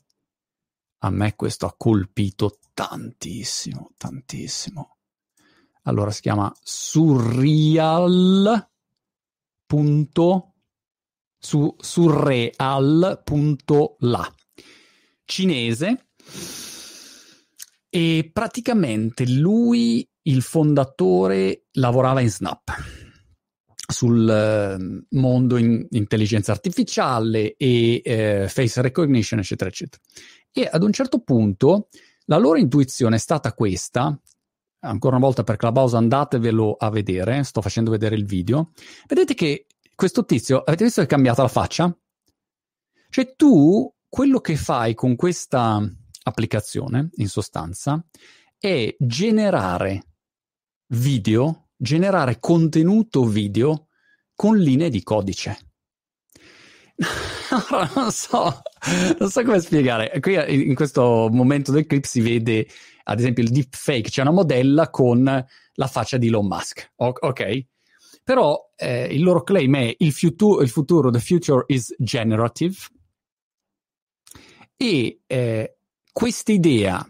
A 1.00 1.10
me 1.12 1.36
questo 1.36 1.68
ha 1.68 1.76
colpito 1.78 2.58
tantissimo, 2.74 3.92
tantissimo. 3.96 4.95
Allora 5.86 6.12
si 6.12 6.22
chiama 6.22 6.54
surreal. 6.62 7.84
Su, 11.38 11.76
surreal.la 11.78 13.16
cinese 15.26 16.06
e 17.90 18.30
praticamente 18.32 19.28
lui, 19.28 20.08
il 20.24 20.42
fondatore, 20.42 21.66
lavorava 21.74 22.22
in 22.22 22.30
Snap 22.30 22.74
sul 23.88 24.28
uh, 24.28 25.06
mondo 25.18 25.58
in 25.58 25.86
intelligenza 25.92 26.52
artificiale 26.52 27.56
e 27.56 28.02
uh, 28.44 28.48
face 28.50 28.82
recognition, 28.82 29.40
eccetera, 29.40 29.70
eccetera. 29.70 30.02
E 30.52 30.68
ad 30.70 30.84
un 30.84 30.92
certo 30.92 31.22
punto 31.22 31.90
la 32.26 32.38
loro 32.38 32.58
intuizione 32.58 33.16
è 33.16 33.20
stata 33.20 33.54
questa, 33.54 34.20
ancora 34.86 35.16
una 35.16 35.26
volta 35.26 35.44
per 35.44 35.58
Clubhouse 35.58 35.96
andatevelo 35.98 36.74
a 36.74 36.90
vedere, 36.90 37.44
sto 37.44 37.62
facendo 37.62 37.92
vedere 37.92 38.16
il 38.16 38.26
video, 38.26 38.72
vedete 39.08 39.34
che 39.34 39.68
questo 39.96 40.26
tizio, 40.26 40.60
avete 40.60 40.84
visto 40.84 41.02
che 41.02 41.08
è 41.08 41.10
cambiata 41.10 41.42
la 41.42 41.48
faccia? 41.48 41.96
Cioè 43.10 43.36
tu, 43.36 43.92
quello 44.08 44.40
che 44.40 44.56
fai 44.56 44.94
con 44.94 45.16
questa 45.16 45.82
applicazione, 46.24 47.10
in 47.16 47.28
sostanza, 47.28 48.04
è 48.58 48.96
generare 49.00 50.04
video, 50.88 51.70
generare 51.78 52.40
contenuto 52.40 53.26
video 53.26 53.88
con 54.34 54.58
linee 54.58 54.90
di 54.90 55.02
codice. 55.04 55.58
non 57.96 58.12
so, 58.12 58.62
non 59.20 59.30
so 59.30 59.44
come 59.44 59.60
spiegare. 59.60 60.20
Qui 60.20 60.68
in 60.68 60.76
questo 60.76 61.30
momento 61.32 61.72
del 61.72 61.86
clip 61.86 62.04
si 62.04 62.22
vede 62.22 62.68
ad 63.08 63.20
esempio 63.20 63.44
il 63.44 63.50
deepfake, 63.50 64.10
c'è 64.10 64.22
una 64.22 64.32
modella 64.32 64.90
con 64.90 65.24
la 65.24 65.88
faccia 65.88 66.18
di 66.18 66.28
Elon 66.28 66.48
Musk, 66.48 66.92
ok? 66.96 67.66
Però 68.24 68.72
eh, 68.76 69.06
il 69.06 69.22
loro 69.22 69.44
claim 69.44 69.76
è 69.76 69.96
il, 70.00 70.12
futu- 70.12 70.62
il 70.62 70.70
futuro, 70.70 71.12
the 71.12 71.20
future 71.20 71.64
is 71.68 71.94
generative 71.98 72.76
e 74.78 75.22
eh, 75.28 75.78
questa 76.12 76.52
idea 76.52 77.08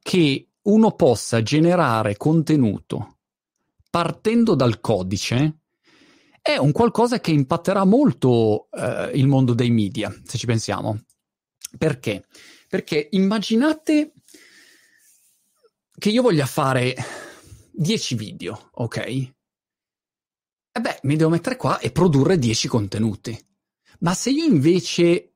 che 0.00 0.48
uno 0.62 0.92
possa 0.92 1.42
generare 1.42 2.16
contenuto 2.16 3.18
partendo 3.90 4.54
dal 4.54 4.80
codice 4.80 5.58
è 6.40 6.56
un 6.56 6.72
qualcosa 6.72 7.20
che 7.20 7.30
impatterà 7.30 7.84
molto 7.84 8.68
eh, 8.70 9.10
il 9.14 9.26
mondo 9.26 9.54
dei 9.54 9.70
media, 9.70 10.12
se 10.24 10.38
ci 10.38 10.46
pensiamo. 10.46 11.04
Perché? 11.78 12.24
Perché 12.68 13.08
immaginate 13.12 14.12
che 16.02 16.10
io 16.10 16.22
voglia 16.22 16.46
fare 16.46 16.96
10 17.70 18.16
video, 18.16 18.70
ok? 18.72 18.96
E 19.06 19.30
beh, 20.80 20.98
mi 21.02 21.14
devo 21.14 21.30
mettere 21.30 21.54
qua 21.54 21.78
e 21.78 21.92
produrre 21.92 22.40
10 22.40 22.66
contenuti. 22.66 23.38
Ma 24.00 24.12
se 24.12 24.30
io 24.30 24.44
invece, 24.44 25.34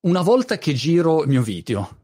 una 0.00 0.20
volta 0.20 0.58
che 0.58 0.74
giro 0.74 1.22
il 1.22 1.30
mio 1.30 1.40
video, 1.40 2.00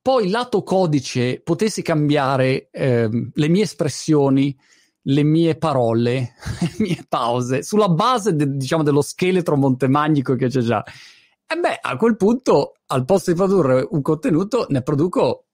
poi 0.00 0.30
lato 0.30 0.62
codice 0.62 1.42
potessi 1.42 1.82
cambiare 1.82 2.70
eh, 2.70 3.10
le 3.34 3.48
mie 3.48 3.64
espressioni, 3.64 4.58
le 5.02 5.22
mie 5.22 5.54
parole, 5.58 6.36
le 6.60 6.74
mie 6.78 7.04
pause, 7.06 7.62
sulla 7.62 7.90
base 7.90 8.34
de, 8.34 8.56
diciamo, 8.56 8.82
dello 8.82 9.02
scheletro 9.02 9.58
montemagnico 9.58 10.34
che 10.34 10.48
c'è 10.48 10.62
già. 10.62 10.82
E 10.82 11.56
beh, 11.56 11.78
a 11.82 11.94
quel 11.98 12.16
punto, 12.16 12.76
al 12.86 13.04
posto 13.04 13.30
di 13.30 13.36
produrre 13.36 13.86
un 13.90 14.00
contenuto, 14.00 14.64
ne 14.70 14.80
produco 14.80 15.48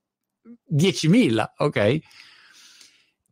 10.000, 0.70 1.52
ok? 1.58 1.98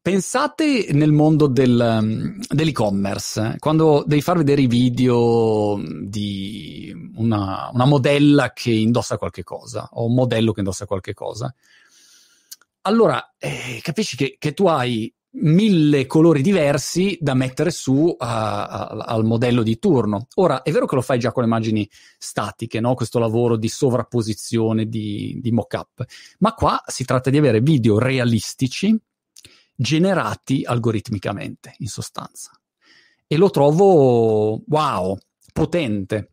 Pensate 0.01 0.89
nel 0.93 1.13
mondo 1.13 1.49
del, 1.49 1.99
um, 2.01 2.39
dell'e-commerce, 2.49 3.57
quando 3.59 4.05
devi 4.07 4.23
far 4.23 4.39
vedere 4.39 4.63
i 4.63 4.67
video 4.67 5.79
di 6.03 6.93
una, 7.17 7.69
una, 7.73 7.85
modella 7.85 8.53
che 8.53 8.71
indossa 8.71 9.19
qualche 9.19 9.43
cosa 9.45 9.89
o 9.93 10.07
un 10.07 10.15
modello 10.15 10.53
che 10.53 10.61
indossa 10.61 10.87
qualche 10.87 11.13
cosa. 11.13 11.55
Allora, 12.83 13.35
eh, 13.37 13.81
capisci 13.83 14.17
che, 14.17 14.37
che 14.39 14.55
tu 14.55 14.67
hai 14.67 15.13
mille 15.31 16.07
colori 16.07 16.43
diversi 16.43 17.19
da 17.21 17.35
mettere 17.35 17.71
su 17.71 17.93
uh, 17.93 18.17
al 18.19 19.25
modello 19.25 19.63
di 19.63 19.79
turno. 19.79 20.27
Ora, 20.37 20.63
è 20.63 20.71
vero 20.71 20.87
che 20.87 20.95
lo 20.95 21.03
fai 21.03 21.19
già 21.19 21.33
con 21.33 21.43
le 21.43 21.49
immagini 21.49 21.89
statiche, 22.19 22.81
no? 22.81 22.95
questo 22.95 23.19
lavoro 23.19 23.57
di 23.57 23.69
sovrapposizione 23.69 24.87
di, 24.87 25.39
di 25.41 25.53
mock-up, 25.53 26.05
ma 26.39 26.55
qua 26.55 26.83
si 26.87 27.05
tratta 27.05 27.31
di 27.31 27.37
avere 27.37 27.61
video 27.61 27.99
realistici 27.99 28.99
generati 29.75 30.65
algoritmicamente, 30.65 31.75
in 31.79 31.89
sostanza. 31.89 32.51
E 33.27 33.37
lo 33.37 33.51
trovo, 33.51 34.63
wow, 34.67 35.17
potente 35.53 36.31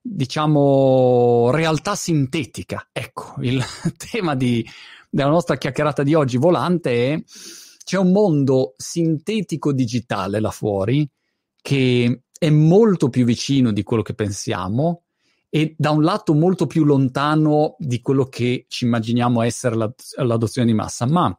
diciamo, 0.00 1.50
realtà 1.52 1.94
sintetica. 1.94 2.88
Ecco, 2.92 3.34
il 3.40 3.62
tema 4.10 4.34
di, 4.34 4.66
della 5.08 5.28
nostra 5.28 5.56
chiacchierata 5.56 6.02
di 6.02 6.14
oggi 6.14 6.38
volante 6.38 7.12
è 7.12 7.22
c'è 7.88 7.96
un 7.96 8.12
mondo 8.12 8.74
sintetico 8.76 9.72
digitale 9.72 10.40
là 10.40 10.50
fuori 10.50 11.08
che 11.62 12.24
è 12.38 12.50
molto 12.50 13.08
più 13.08 13.24
vicino 13.24 13.72
di 13.72 13.82
quello 13.82 14.02
che 14.02 14.12
pensiamo 14.12 15.04
e 15.48 15.74
da 15.78 15.88
un 15.92 16.02
lato 16.02 16.34
molto 16.34 16.66
più 16.66 16.84
lontano 16.84 17.76
di 17.78 18.02
quello 18.02 18.26
che 18.26 18.66
ci 18.68 18.84
immaginiamo 18.84 19.40
essere 19.40 19.74
l'ad- 19.74 19.94
l'adozione 20.16 20.66
di 20.66 20.74
massa, 20.74 21.06
ma 21.06 21.34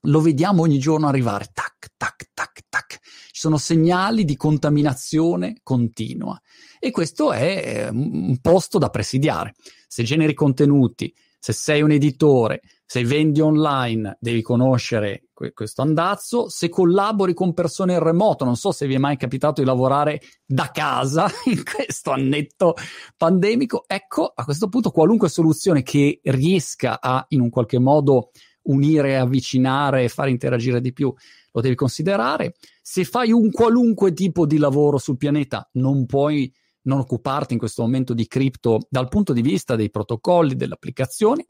lo 0.00 0.20
vediamo 0.20 0.62
ogni 0.62 0.80
giorno 0.80 1.06
arrivare, 1.06 1.50
tac, 1.52 1.92
tac, 1.96 2.30
tac, 2.34 2.64
tac. 2.68 2.98
Ci 3.30 3.40
sono 3.40 3.56
segnali 3.56 4.24
di 4.24 4.34
contaminazione 4.34 5.60
continua 5.62 6.36
e 6.80 6.90
questo 6.90 7.30
è 7.30 7.90
un 7.92 8.36
posto 8.40 8.78
da 8.78 8.90
presidiare. 8.90 9.54
Se 9.86 10.02
generi 10.02 10.34
contenuti, 10.34 11.14
se 11.38 11.52
sei 11.52 11.80
un 11.80 11.92
editore, 11.92 12.60
se 12.86 13.04
vendi 13.04 13.40
online, 13.40 14.16
devi 14.20 14.42
conoscere 14.42 15.24
questo 15.52 15.82
andazzo. 15.82 16.48
Se 16.48 16.68
collabori 16.68 17.34
con 17.34 17.52
persone 17.52 17.94
in 17.94 17.98
remoto, 17.98 18.44
non 18.44 18.54
so 18.54 18.70
se 18.70 18.86
vi 18.86 18.94
è 18.94 18.98
mai 18.98 19.16
capitato 19.16 19.60
di 19.60 19.66
lavorare 19.66 20.20
da 20.46 20.70
casa 20.70 21.28
in 21.46 21.62
questo 21.64 22.12
annetto 22.12 22.74
pandemico, 23.16 23.84
ecco, 23.88 24.32
a 24.32 24.44
questo 24.44 24.68
punto 24.68 24.92
qualunque 24.92 25.28
soluzione 25.28 25.82
che 25.82 26.20
riesca 26.22 27.00
a 27.00 27.24
in 27.30 27.40
un 27.40 27.50
qualche 27.50 27.80
modo 27.80 28.30
unire, 28.62 29.18
avvicinare 29.18 30.04
e 30.04 30.08
fare 30.08 30.30
interagire 30.30 30.80
di 30.80 30.92
più, 30.92 31.12
lo 31.52 31.60
devi 31.60 31.74
considerare. 31.74 32.54
Se 32.80 33.02
fai 33.02 33.32
un 33.32 33.50
qualunque 33.50 34.12
tipo 34.12 34.46
di 34.46 34.58
lavoro 34.58 34.98
sul 34.98 35.16
pianeta, 35.16 35.68
non 35.72 36.06
puoi 36.06 36.52
non 36.82 37.00
occuparti 37.00 37.54
in 37.54 37.58
questo 37.58 37.82
momento 37.82 38.14
di 38.14 38.28
cripto 38.28 38.86
dal 38.88 39.08
punto 39.08 39.32
di 39.32 39.42
vista 39.42 39.74
dei 39.74 39.90
protocolli, 39.90 40.54
delle 40.54 40.74
applicazioni. 40.74 41.44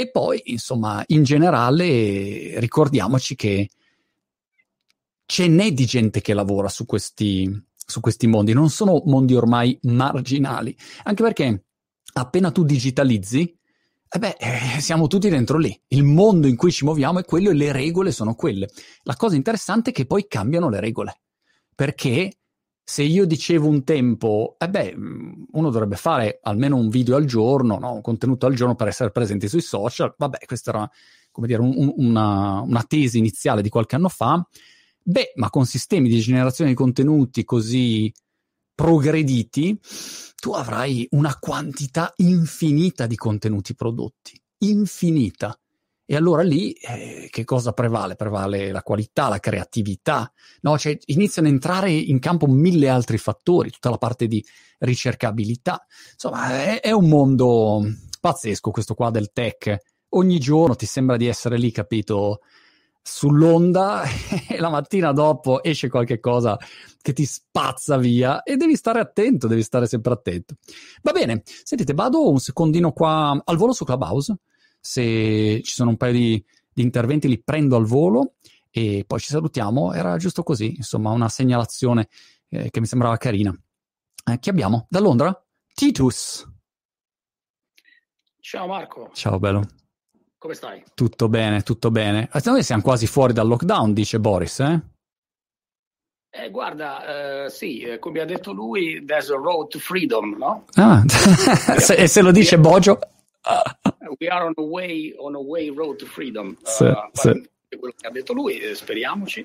E 0.00 0.12
poi, 0.12 0.40
insomma, 0.44 1.02
in 1.08 1.24
generale, 1.24 2.60
ricordiamoci 2.60 3.34
che 3.34 3.68
ce 5.26 5.48
n'è 5.48 5.72
di 5.72 5.86
gente 5.86 6.20
che 6.20 6.34
lavora 6.34 6.68
su 6.68 6.86
questi, 6.86 7.50
su 7.74 7.98
questi 7.98 8.28
mondi, 8.28 8.52
non 8.52 8.70
sono 8.70 9.02
mondi 9.06 9.34
ormai 9.34 9.76
marginali, 9.82 10.76
anche 11.02 11.22
perché 11.24 11.64
appena 12.12 12.52
tu 12.52 12.62
digitalizzi, 12.62 13.58
eh 14.08 14.18
beh, 14.20 14.36
eh, 14.38 14.80
siamo 14.80 15.08
tutti 15.08 15.28
dentro 15.28 15.58
lì. 15.58 15.76
Il 15.88 16.04
mondo 16.04 16.46
in 16.46 16.54
cui 16.54 16.70
ci 16.70 16.84
muoviamo 16.84 17.18
è 17.18 17.24
quello 17.24 17.50
e 17.50 17.54
le 17.54 17.72
regole 17.72 18.12
sono 18.12 18.36
quelle. 18.36 18.70
La 19.02 19.16
cosa 19.16 19.34
interessante 19.34 19.90
è 19.90 19.92
che 19.92 20.06
poi 20.06 20.28
cambiano 20.28 20.68
le 20.68 20.78
regole. 20.78 21.22
Perché 21.74 22.38
se 22.88 23.02
io 23.02 23.26
dicevo 23.26 23.68
un 23.68 23.84
tempo, 23.84 24.56
eh 24.58 24.66
beh, 24.66 24.94
mm, 24.96 25.42
uno 25.52 25.68
dovrebbe 25.68 25.96
fare 25.96 26.38
almeno 26.42 26.76
un 26.76 26.88
video 26.88 27.16
al 27.16 27.26
giorno, 27.26 27.78
no? 27.78 27.92
un 27.92 28.00
contenuto 28.00 28.46
al 28.46 28.54
giorno 28.54 28.76
per 28.76 28.88
essere 28.88 29.10
presenti 29.10 29.46
sui 29.46 29.60
social, 29.60 30.14
vabbè, 30.16 30.38
questa 30.46 30.70
era 30.70 30.90
dire, 31.34 31.60
un, 31.60 31.92
una, 31.96 32.62
una 32.62 32.82
tesi 32.84 33.18
iniziale 33.18 33.60
di 33.60 33.68
qualche 33.68 33.94
anno 33.94 34.08
fa. 34.08 34.42
Beh, 35.02 35.32
ma 35.34 35.50
con 35.50 35.66
sistemi 35.66 36.08
di 36.08 36.18
generazione 36.20 36.70
di 36.70 36.76
contenuti 36.76 37.44
così 37.44 38.10
progrediti, 38.74 39.78
tu 40.36 40.52
avrai 40.52 41.06
una 41.10 41.36
quantità 41.38 42.14
infinita 42.16 43.06
di 43.06 43.16
contenuti 43.16 43.74
prodotti, 43.74 44.40
infinita. 44.60 45.54
E 46.10 46.16
allora 46.16 46.40
lì 46.40 46.72
eh, 46.72 47.28
che 47.30 47.44
cosa 47.44 47.72
prevale? 47.72 48.16
Prevale 48.16 48.72
la 48.72 48.82
qualità, 48.82 49.28
la 49.28 49.40
creatività, 49.40 50.32
no? 50.62 50.78
Cioè 50.78 50.96
iniziano 51.08 51.48
a 51.48 51.50
entrare 51.50 51.92
in 51.92 52.18
campo 52.18 52.46
mille 52.46 52.88
altri 52.88 53.18
fattori, 53.18 53.70
tutta 53.70 53.90
la 53.90 53.98
parte 53.98 54.26
di 54.26 54.42
ricercabilità. 54.78 55.84
Insomma, 56.14 56.62
è, 56.62 56.80
è 56.80 56.92
un 56.92 57.10
mondo 57.10 57.84
pazzesco 58.22 58.70
questo 58.70 58.94
qua 58.94 59.10
del 59.10 59.32
tech. 59.34 59.76
Ogni 60.12 60.38
giorno 60.38 60.76
ti 60.76 60.86
sembra 60.86 61.18
di 61.18 61.26
essere 61.26 61.58
lì, 61.58 61.70
capito? 61.70 62.40
sull'onda 63.02 64.02
e 64.48 64.58
la 64.58 64.70
mattina 64.70 65.12
dopo 65.12 65.62
esce 65.62 65.88
qualche 65.88 66.20
cosa 66.20 66.58
che 67.02 67.12
ti 67.12 67.24
spazza 67.26 67.98
via 67.98 68.42
e 68.42 68.56
devi 68.56 68.76
stare 68.76 68.98
attento, 68.98 69.46
devi 69.46 69.62
stare 69.62 69.86
sempre 69.86 70.14
attento. 70.14 70.54
Va 71.02 71.12
bene, 71.12 71.42
sentite, 71.44 71.92
vado 71.92 72.30
un 72.30 72.38
secondino 72.38 72.92
qua 72.92 73.38
al 73.44 73.56
volo 73.58 73.74
su 73.74 73.84
Clubhouse 73.84 74.36
se 74.80 75.60
ci 75.62 75.72
sono 75.72 75.90
un 75.90 75.96
paio 75.96 76.12
di, 76.12 76.44
di 76.72 76.82
interventi 76.82 77.28
li 77.28 77.42
prendo 77.42 77.76
al 77.76 77.84
volo 77.84 78.34
e 78.70 79.04
poi 79.06 79.20
ci 79.20 79.28
salutiamo. 79.28 79.92
Era 79.92 80.16
giusto 80.16 80.42
così, 80.42 80.76
insomma, 80.76 81.10
una 81.10 81.28
segnalazione 81.28 82.08
eh, 82.48 82.70
che 82.70 82.80
mi 82.80 82.86
sembrava 82.86 83.16
carina. 83.16 83.56
Eh, 84.24 84.38
chi 84.38 84.50
abbiamo? 84.50 84.86
Da 84.88 85.00
Londra? 85.00 85.44
Titus. 85.74 86.46
Ciao 88.40 88.66
Marco. 88.66 89.10
Ciao 89.12 89.38
bello. 89.38 89.62
Come 90.38 90.54
stai? 90.54 90.82
Tutto 90.94 91.28
bene, 91.28 91.62
tutto 91.62 91.90
bene. 91.90 92.30
Noi 92.44 92.62
siamo 92.62 92.82
quasi 92.82 93.06
fuori 93.06 93.32
dal 93.32 93.48
lockdown, 93.48 93.92
dice 93.92 94.20
Boris, 94.20 94.60
eh? 94.60 94.80
Eh, 96.30 96.50
guarda, 96.50 97.44
eh, 97.44 97.50
sì, 97.50 97.80
eh, 97.80 97.98
come 97.98 98.20
ha 98.20 98.24
detto 98.24 98.52
lui, 98.52 99.04
there's 99.04 99.30
a 99.30 99.36
road 99.36 99.68
to 99.68 99.78
freedom, 99.78 100.36
no? 100.38 100.64
Ah, 100.74 101.02
e 101.96 102.06
se 102.06 102.22
lo 102.22 102.30
dice 102.30 102.58
Bojo? 102.58 102.98
We 104.20 104.28
are 104.28 104.46
on 104.46 104.54
a 104.56 104.62
way, 104.62 105.14
on 105.16 105.36
a 105.36 105.40
way 105.40 105.70
road 105.70 105.98
to 105.98 106.06
freedom. 106.06 106.56
Sì, 106.64 106.84
uh, 106.84 106.94
sì. 107.12 107.30
Quello 107.68 107.94
che 107.96 108.06
ha 108.06 108.10
detto 108.10 108.32
lui, 108.32 108.58
eh, 108.58 108.74
speriamoci. 108.74 109.44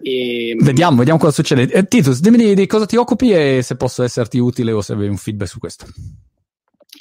E... 0.00 0.54
Vediamo, 0.58 0.98
vediamo 0.98 1.18
cosa 1.18 1.32
succede. 1.32 1.72
Eh, 1.72 1.84
Titus, 1.84 2.20
dimmi 2.20 2.54
di, 2.54 2.66
cosa 2.66 2.84
ti 2.84 2.96
occupi 2.96 3.32
e 3.32 3.62
se 3.62 3.76
posso 3.76 4.02
esserti 4.02 4.38
utile 4.38 4.72
o 4.72 4.82
se 4.82 4.92
avevi 4.92 5.08
un 5.08 5.16
feedback 5.16 5.48
su 5.48 5.58
questo. 5.58 5.86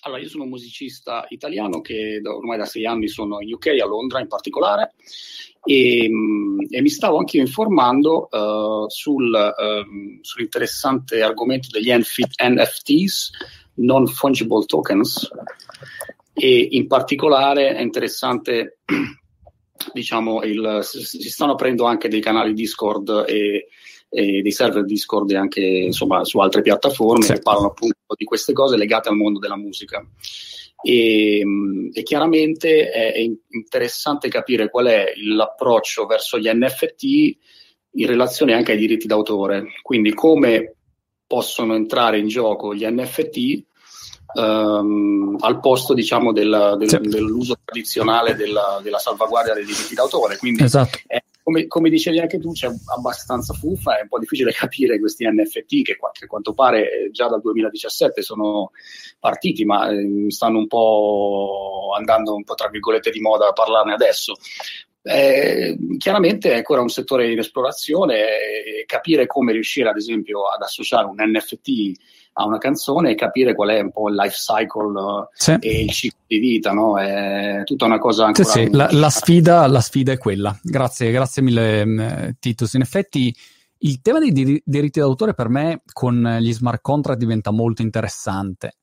Allora, 0.02 0.22
io 0.22 0.30
sono 0.30 0.44
un 0.44 0.50
musicista 0.50 1.26
italiano 1.30 1.82
che 1.82 2.22
da, 2.22 2.34
ormai 2.34 2.58
da 2.58 2.66
sei 2.66 2.86
anni 2.86 3.10
sono 3.10 3.42
in 3.42 3.54
UK, 3.54 3.68
a 3.82 3.86
Londra 3.86 4.22
in 4.22 4.28
particolare, 4.28 4.94
e, 5.66 6.08
mm, 6.10 6.60
e 6.70 6.82
mi 6.82 6.90
stavo 6.90 7.18
anche 7.18 7.36
io 7.38 7.44
informando 7.44 8.30
uh, 8.32 8.88
sul, 8.88 9.54
um, 9.58 10.20
sull'interessante 10.22 11.22
argomento 11.22 11.68
degli 11.70 11.92
NFTs, 11.92 13.32
non 13.76 14.08
fungible 14.08 14.64
tokens, 14.66 15.30
e 16.40 16.68
in 16.72 16.86
particolare 16.86 17.76
è 17.76 17.82
interessante, 17.82 18.80
diciamo, 19.92 20.44
il, 20.44 20.80
si 20.84 21.30
stanno 21.30 21.54
aprendo 21.54 21.86
anche 21.86 22.08
dei 22.08 22.22
canali 22.22 22.54
Discord 22.54 23.26
e, 23.28 23.68
e 24.10 24.42
dei 24.42 24.52
server 24.52 24.86
Discord 24.86 25.32
e 25.32 25.36
anche 25.36 25.62
insomma, 25.62 26.24
su 26.24 26.38
altre 26.38 26.62
piattaforme 26.62 27.24
sì. 27.24 27.34
che 27.34 27.40
parlano 27.40 27.70
appunto 27.70 27.96
di 28.16 28.24
queste 28.24 28.54
cose 28.54 28.78
legate 28.78 29.10
al 29.10 29.16
mondo 29.16 29.40
della 29.40 29.58
musica. 29.58 30.06
E, 30.84 31.44
e 31.92 32.04
chiaramente 32.04 32.92
è, 32.92 33.14
è, 33.14 33.20
interessante 33.50 34.30
capire 34.30 34.70
qual 34.70 34.86
è 34.86 35.14
l'approccio 35.16 36.06
verso 36.06 36.38
gli 36.38 36.48
NFT 36.48 37.04
in 37.94 38.06
relazione 38.06 38.54
anche 38.54 38.74
ai 38.74 38.78
diritti 38.78 39.08
d'autore, 39.08 39.70
quindi 39.82 40.14
come 40.14 40.76
possono 41.26 41.74
entrare 41.74 42.20
in 42.20 42.28
gioco 42.28 42.76
gli 42.76 42.86
NFT 42.86 43.66
Um, 44.38 45.36
al 45.40 45.60
posto 45.60 45.96
diciamo 45.96 46.32
del, 46.32 46.76
del, 46.78 46.90
sì. 46.90 47.00
dell'uso 47.00 47.56
tradizionale 47.66 48.36
della, 48.36 48.80
della, 48.84 49.00
salvaguardia 49.00 49.56
dei 49.56 49.66
diritti 49.66 49.96
d'autore. 49.96 50.38
Quindi, 50.38 50.62
esatto. 50.62 51.00
è, 51.08 51.20
come, 51.42 51.66
come, 51.66 51.90
dicevi 51.90 52.20
anche 52.20 52.38
tu, 52.38 52.52
c'è 52.52 52.70
abbastanza 52.96 53.56
fuffa, 53.56 53.98
è 53.98 54.02
un 54.04 54.10
po' 54.10 54.20
difficile 54.20 54.52
capire 54.54 55.00
questi 55.00 55.26
NFT 55.28 55.82
che, 55.82 55.98
a 56.00 56.28
quanto 56.28 56.54
pare 56.54 57.10
già 57.12 57.28
dal 57.28 57.42
2017 57.42 58.22
sono 58.22 58.70
partiti, 59.20 59.66
ma 59.66 59.90
eh, 59.90 60.26
stanno 60.28 60.60
un 60.60 60.68
po' 60.68 61.94
andando 61.98 62.36
un 62.36 62.44
po' 62.44 62.54
tra 62.54 62.70
virgolette 62.70 63.10
di 63.10 63.22
moda 63.22 63.48
a 63.48 63.54
parlarne 63.54 63.94
adesso. 63.94 64.36
Eh, 65.02 65.78
chiaramente 65.98 66.52
è 66.52 66.58
ancora 66.58 66.82
un 66.82 66.90
settore 66.90 67.32
in 67.32 67.40
esplorazione 67.40 68.20
e 68.20 68.84
capire 68.86 69.26
come 69.26 69.54
riuscire 69.54 69.90
ad 69.90 69.96
esempio 69.96 70.48
ad 70.48 70.62
associare 70.62 71.06
un 71.06 71.16
NFT 71.18 71.92
a 72.40 72.46
una 72.46 72.60
canzone 72.60 73.12
e 73.12 73.16
capire 73.16 73.56
qual 73.56 73.70
è 73.70 73.80
un 73.80 73.92
po' 73.92 74.10
il 74.10 74.16
life 74.16 74.36
cycle 74.36 75.28
sì. 75.34 75.58
e 75.60 75.82
il 75.82 75.90
ciclo 75.90 76.20
di 76.28 76.38
vita, 76.38 76.72
no? 76.72 77.00
È 77.00 77.64
tutta 77.66 77.86
una 77.86 77.98
cosa 77.98 78.26
ancora... 78.26 78.48
Sì, 78.48 78.66
sì. 78.66 78.72
La, 78.72 78.90
la, 78.92 79.10
sfida, 79.10 79.66
la, 79.66 79.82
sfida, 79.82 80.12
è 80.12 80.18
quella. 80.18 80.56
Grazie, 80.62 81.12
grazie 81.12 81.42
mille 81.42 81.86
mm, 81.86 82.30
Titus. 82.40 82.74
In 82.74 82.82
effetti 82.82 83.36
il 83.80 84.02
tema 84.02 84.20
dei 84.20 84.32
dir- 84.32 84.62
diritti 84.64 85.00
d'autore 85.00 85.34
per 85.34 85.50
me 85.50 85.82
con 85.92 86.38
gli 86.40 86.54
smart 86.54 86.82
contract 86.82 87.20
diventa 87.20 87.52
molto 87.52 87.82
interessante 87.82 88.78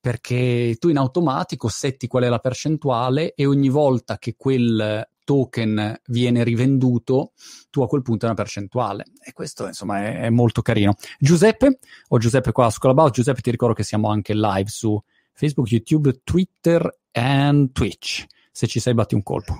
perché 0.00 0.76
tu 0.78 0.88
in 0.88 0.98
automatico 0.98 1.68
setti 1.68 2.06
qual 2.06 2.24
è 2.24 2.28
la 2.28 2.38
percentuale 2.38 3.34
e 3.34 3.46
ogni 3.46 3.68
volta 3.68 4.18
che 4.18 4.34
quel 4.36 5.04
token 5.26 6.00
viene 6.06 6.44
rivenduto, 6.44 7.32
tu 7.68 7.82
a 7.82 7.88
quel 7.88 8.02
punto 8.02 8.24
hai 8.24 8.30
una 8.30 8.40
percentuale. 8.40 9.04
E 9.20 9.32
questo, 9.32 9.66
insomma, 9.66 10.04
è, 10.04 10.20
è 10.20 10.30
molto 10.30 10.62
carino. 10.62 10.94
Giuseppe, 11.18 11.80
o 12.08 12.18
Giuseppe 12.18 12.52
qua 12.52 12.70
su 12.70 12.78
Clubhouse, 12.78 13.12
Giuseppe 13.12 13.40
ti 13.40 13.50
ricordo 13.50 13.74
che 13.74 13.82
siamo 13.82 14.08
anche 14.08 14.34
live 14.34 14.68
su 14.68 14.98
Facebook, 15.32 15.70
YouTube, 15.70 16.20
Twitter 16.22 16.98
e 17.10 17.68
Twitch. 17.72 18.24
Se 18.52 18.66
ci 18.66 18.78
sei, 18.78 18.94
batti 18.94 19.14
un 19.14 19.22
colpo. 19.22 19.58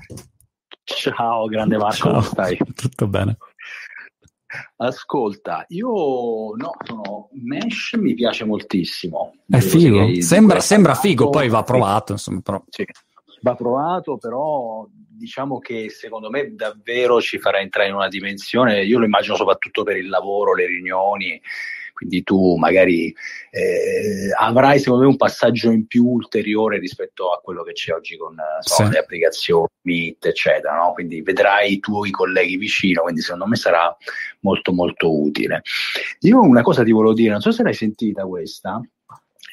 Ciao, 0.85 1.47
grande 1.47 1.77
Marco, 1.77 1.97
Ciao. 1.97 2.13
come 2.13 2.23
stai? 2.23 2.57
Tutto 2.75 3.09
bene. 3.09 3.37
Ascolta, 4.77 5.65
io 5.69 5.89
no, 5.89 6.77
sono 6.85 7.29
Mesh 7.33 7.95
mi 7.99 8.15
piace 8.15 8.45
moltissimo. 8.45 9.35
È 9.49 9.59
figo, 9.59 10.21
sembra, 10.23 10.61
sembra 10.61 10.95
figo, 10.95 11.29
poi 11.29 11.49
va 11.49 11.63
provato, 11.65 12.13
insomma, 12.13 12.41
però. 12.41 12.63
Sì, 12.69 12.87
va 13.41 13.55
provato, 13.55 14.17
però 14.17 14.87
diciamo 14.91 15.59
che 15.59 15.89
secondo 15.91 16.31
me 16.31 16.55
davvero 16.55 17.21
ci 17.21 17.39
farà 17.39 17.61
entrare 17.61 17.89
in 17.89 17.95
una 17.95 18.09
dimensione, 18.09 18.85
io 18.85 18.99
lo 18.99 19.05
immagino 19.05 19.37
soprattutto 19.37 19.83
per 19.83 19.97
il 19.97 20.09
lavoro, 20.09 20.55
le 20.55 20.67
riunioni, 20.67 21.41
quindi 21.97 22.23
tu 22.23 22.57
magari 22.57 23.15
eh, 23.51 24.31
avrai 24.39 24.79
secondo 24.79 25.05
me 25.05 25.09
un 25.09 25.17
passaggio 25.17 25.71
in 25.71 25.87
più 25.87 26.05
ulteriore 26.05 26.79
rispetto 26.79 27.33
a 27.33 27.41
quello 27.41 27.63
che 27.63 27.73
c'è 27.73 27.95
oggi 27.95 28.19
con 28.19 28.37
so, 28.61 28.85
sì. 28.85 28.91
le 28.91 28.99
applicazioni 28.99 29.67
Meet 29.87 30.27
eccetera, 30.27 30.77
no? 30.77 30.93
quindi 30.93 31.23
vedrai 31.23 31.73
i 31.73 31.79
tuoi 31.79 32.11
colleghi 32.11 32.57
vicino, 32.57 33.03
quindi 33.03 33.23
secondo 33.23 33.47
me 33.47 33.57
sarà 33.57 33.97
molto 34.41 34.73
molto 34.73 35.19
utile. 35.19 35.63
Io 36.21 36.41
una 36.41 36.63
cosa 36.63 36.83
ti 36.83 36.93
volevo 36.93 37.15
dire, 37.15 37.31
non 37.31 37.41
so 37.41 37.51
se 37.51 37.63
l'hai 37.63 37.73
sentita 37.73 38.27
questa, 38.27 38.79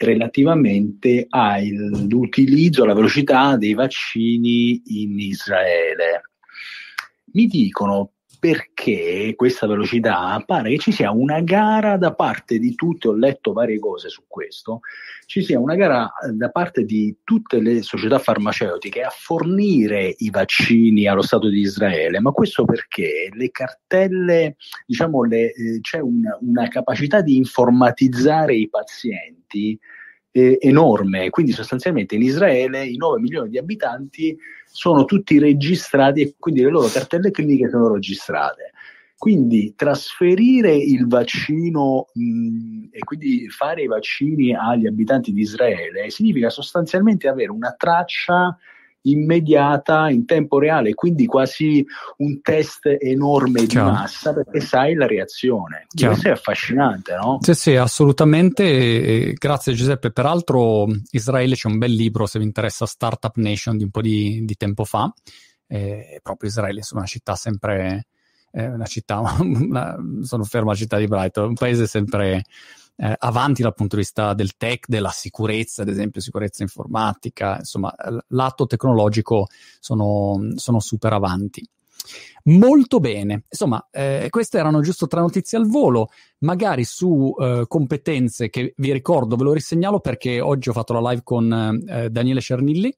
relativamente 0.04 1.26
all'utilizzo, 1.30 2.84
alla 2.84 2.94
velocità 2.94 3.58
dei 3.58 3.74
vaccini 3.74 4.82
in 4.86 5.20
Israele. 5.20 6.22
Mi 7.34 7.48
dicono 7.48 8.13
perché 8.44 9.36
questa 9.38 9.68
velocità 9.68 10.44
pare 10.46 10.72
che 10.72 10.78
ci 10.78 10.92
sia 10.92 11.12
una 11.12 11.40
gara 11.40 11.96
da 11.96 12.14
parte 12.14 12.60
di 12.60 12.76
tutte, 12.76 13.08
ho 13.08 13.14
letto 13.16 13.54
varie 13.54 13.80
cose 13.80 14.10
su 14.10 14.24
questo, 14.28 14.82
ci 15.28 15.42
sia 15.42 15.58
una 15.58 15.76
gara 15.76 16.12
da 16.30 16.50
parte 16.50 16.84
di 16.84 17.16
tutte 17.24 17.62
le 17.62 17.82
società 17.84 18.20
farmaceutiche 18.20 19.02
a 19.02 19.14
fornire 19.18 20.14
i 20.18 20.30
vaccini 20.30 21.08
allo 21.08 21.22
Stato 21.22 21.48
di 21.48 21.62
Israele, 21.62 22.20
ma 22.20 22.32
questo 22.32 22.66
perché? 22.66 23.30
Le 23.32 23.50
cartelle, 23.50 24.58
diciamo, 24.86 25.24
le, 25.24 25.54
eh, 25.54 25.80
c'è 25.80 26.00
una, 26.00 26.38
una 26.42 26.68
capacità 26.68 27.22
di 27.22 27.38
informatizzare 27.38 28.56
i 28.56 28.68
pazienti 28.68 29.80
eh, 30.36 30.58
enorme, 30.62 31.30
quindi 31.30 31.52
sostanzialmente 31.52 32.16
in 32.16 32.24
Israele 32.24 32.84
i 32.86 32.98
9 32.98 33.20
milioni 33.20 33.50
di 33.50 33.60
abitanti 33.60 34.36
sono 34.66 35.06
tutti 35.06 35.38
registrati 35.38 36.22
e 36.22 36.36
quindi 36.40 36.64
le 36.64 36.72
loro 36.72 36.88
cartelle 36.88 37.30
cliniche 37.32 37.70
sono 37.70 37.94
registrate. 37.94 38.72
Quindi 39.16 39.74
trasferire 39.78 40.76
il 40.76 41.08
vaccino 41.08 42.08
mh, 42.14 42.88
e 42.92 43.00
quindi 43.06 43.48
fare 43.50 43.84
i 43.84 43.88
vaccini 43.88 44.54
agli 44.54 44.88
abitanti 44.88 45.32
di 45.32 45.42
Israele 45.42 46.10
significa 46.10 46.50
sostanzialmente 46.50 47.30
avere 47.30 47.52
una 47.52 47.74
traccia 47.78 48.58
immediata 49.04 50.10
in 50.10 50.26
tempo 50.26 50.60
reale, 50.60 50.94
quindi 50.94 51.26
quasi 51.26 51.86
un 52.18 52.42
test 52.42 52.98
enorme 53.00 53.66
Chiaro. 53.66 53.90
di 53.90 53.96
massa 53.96 54.34
perché 54.34 54.60
sai 54.60 54.94
la 54.94 55.08
reazione. 55.08 55.86
Chiaro. 55.94 56.14
Questo 56.14 56.30
è 56.30 56.32
affascinante, 56.32 57.16
no? 57.16 57.38
Sì, 57.42 57.54
sì, 57.54 57.76
assolutamente. 57.76 59.34
Grazie 59.34 59.74
Giuseppe. 59.74 60.12
Peraltro 60.12 60.88
Israele 61.12 61.56
c'è 61.56 61.68
un 61.68 61.78
bel 61.78 61.92
libro, 61.92 62.26
se 62.26 62.40
vi 62.40 62.46
interessa, 62.46 62.86
Startup 62.86 63.36
Nation 63.36 63.78
di 63.78 63.84
un 63.84 63.90
po' 63.90 64.02
di, 64.02 64.42
di 64.44 64.56
tempo 64.56 64.86
fa. 64.86 65.12
Eh, 65.68 66.20
proprio 66.22 66.50
Israele, 66.50 66.78
insomma, 66.78 67.02
una 67.02 67.10
città 67.10 67.36
sempre... 67.36 68.08
Eh, 68.56 68.68
una 68.68 68.86
città, 68.86 69.20
una, 69.42 69.96
sono 70.22 70.44
fermo 70.44 70.70
alla 70.70 70.78
città 70.78 70.98
di 70.98 71.08
Brighton, 71.08 71.48
un 71.48 71.54
paese 71.56 71.88
sempre 71.88 72.44
eh, 72.96 73.16
avanti 73.18 73.62
dal 73.62 73.74
punto 73.74 73.96
di 73.96 74.02
vista 74.02 74.34
del 74.34 74.56
tech, 74.56 74.86
della 74.88 75.10
sicurezza, 75.10 75.82
ad 75.82 75.90
esempio 75.90 76.22
sicurezza 76.22 76.64
informatica, 76.64 77.58
insomma, 77.60 77.94
lato 78.30 78.66
tecnologico 78.66 79.48
sono, 79.80 80.54
sono 80.56 80.80
super 80.80 81.14
avanti. 81.14 81.68
Molto 82.46 83.00
bene, 83.00 83.46
insomma, 83.50 83.88
eh, 83.90 84.28
queste 84.30 84.58
erano 84.58 84.82
giusto 84.82 85.08
tre 85.08 85.22
notizie 85.22 85.58
al 85.58 85.68
volo, 85.68 86.10
magari 86.40 86.84
su 86.84 87.34
eh, 87.40 87.64
competenze 87.68 88.50
che 88.50 88.74
vi 88.76 88.92
ricordo, 88.92 89.38
ve 89.38 89.44
lo 89.44 89.54
risegnalo 89.54 90.02
perché 90.02 90.42
oggi 90.42 90.68
ho 90.68 90.74
fatto 90.74 90.92
la 90.92 91.10
live 91.10 91.22
con 91.24 91.84
eh, 91.88 92.10
Daniele 92.10 92.42
Cernilli 92.42 92.94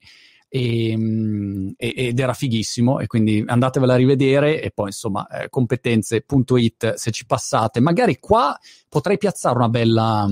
e, 0.56 1.76
ed 1.76 2.18
era 2.18 2.32
fighissimo 2.32 3.00
e 3.00 3.06
quindi 3.06 3.42
andatevela 3.46 3.94
a 3.94 3.96
rivedere 3.96 4.60
e 4.62 4.70
poi 4.70 4.86
insomma 4.86 5.26
eh, 5.28 5.48
competenze.it 5.48 6.94
se 6.94 7.10
ci 7.10 7.26
passate. 7.26 7.80
Magari 7.80 8.18
qua 8.18 8.58
potrei 8.88 9.18
piazzare 9.18 9.56
una 9.56 9.68
bella 9.68 10.28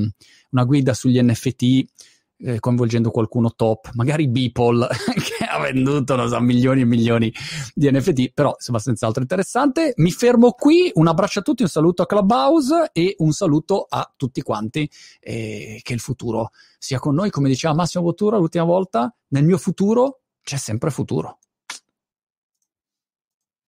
una 0.51 0.65
guida 0.65 0.95
sugli 0.95 1.21
NFT 1.21 1.85
eh, 2.45 2.61
coinvolgendo 2.61 3.11
qualcuno 3.11 3.55
top, 3.55 3.91
magari 3.95 4.29
Beeple 4.29 4.87
che 5.17 5.45
ha 5.45 5.59
venduto 5.61 6.29
so, 6.29 6.41
milioni 6.41 6.83
e 6.83 6.85
milioni 6.85 7.33
di 7.75 7.91
NFT, 7.91 8.33
però 8.35 8.53
insomma 8.55 8.79
senz'altro 8.79 9.23
interessante. 9.23 9.95
Mi 9.97 10.11
fermo 10.11 10.53
qui, 10.53 10.91
un 10.95 11.07
abbraccio 11.07 11.39
a 11.39 11.43
tutti, 11.43 11.63
un 11.63 11.69
saluto 11.69 12.03
a 12.03 12.07
Clubhouse 12.07 12.91
e 12.93 13.15
un 13.19 13.33
saluto 13.33 13.87
a 13.89 14.13
tutti 14.15 14.43
quanti, 14.43 14.89
eh, 15.21 15.81
che 15.83 15.93
il 15.95 16.01
futuro 16.01 16.51
sia 16.79 16.99
con 16.99 17.15
noi, 17.15 17.31
come 17.31 17.49
diceva 17.49 17.75
Massimo 17.75 18.05
Bottura 18.05 18.37
l'ultima 18.37 18.65
volta, 18.65 19.15
nel 19.29 19.45
mio 19.45 19.57
futuro 19.57 20.21
c'è 20.43 20.57
sempre 20.57 20.91
futuro. 20.91 21.39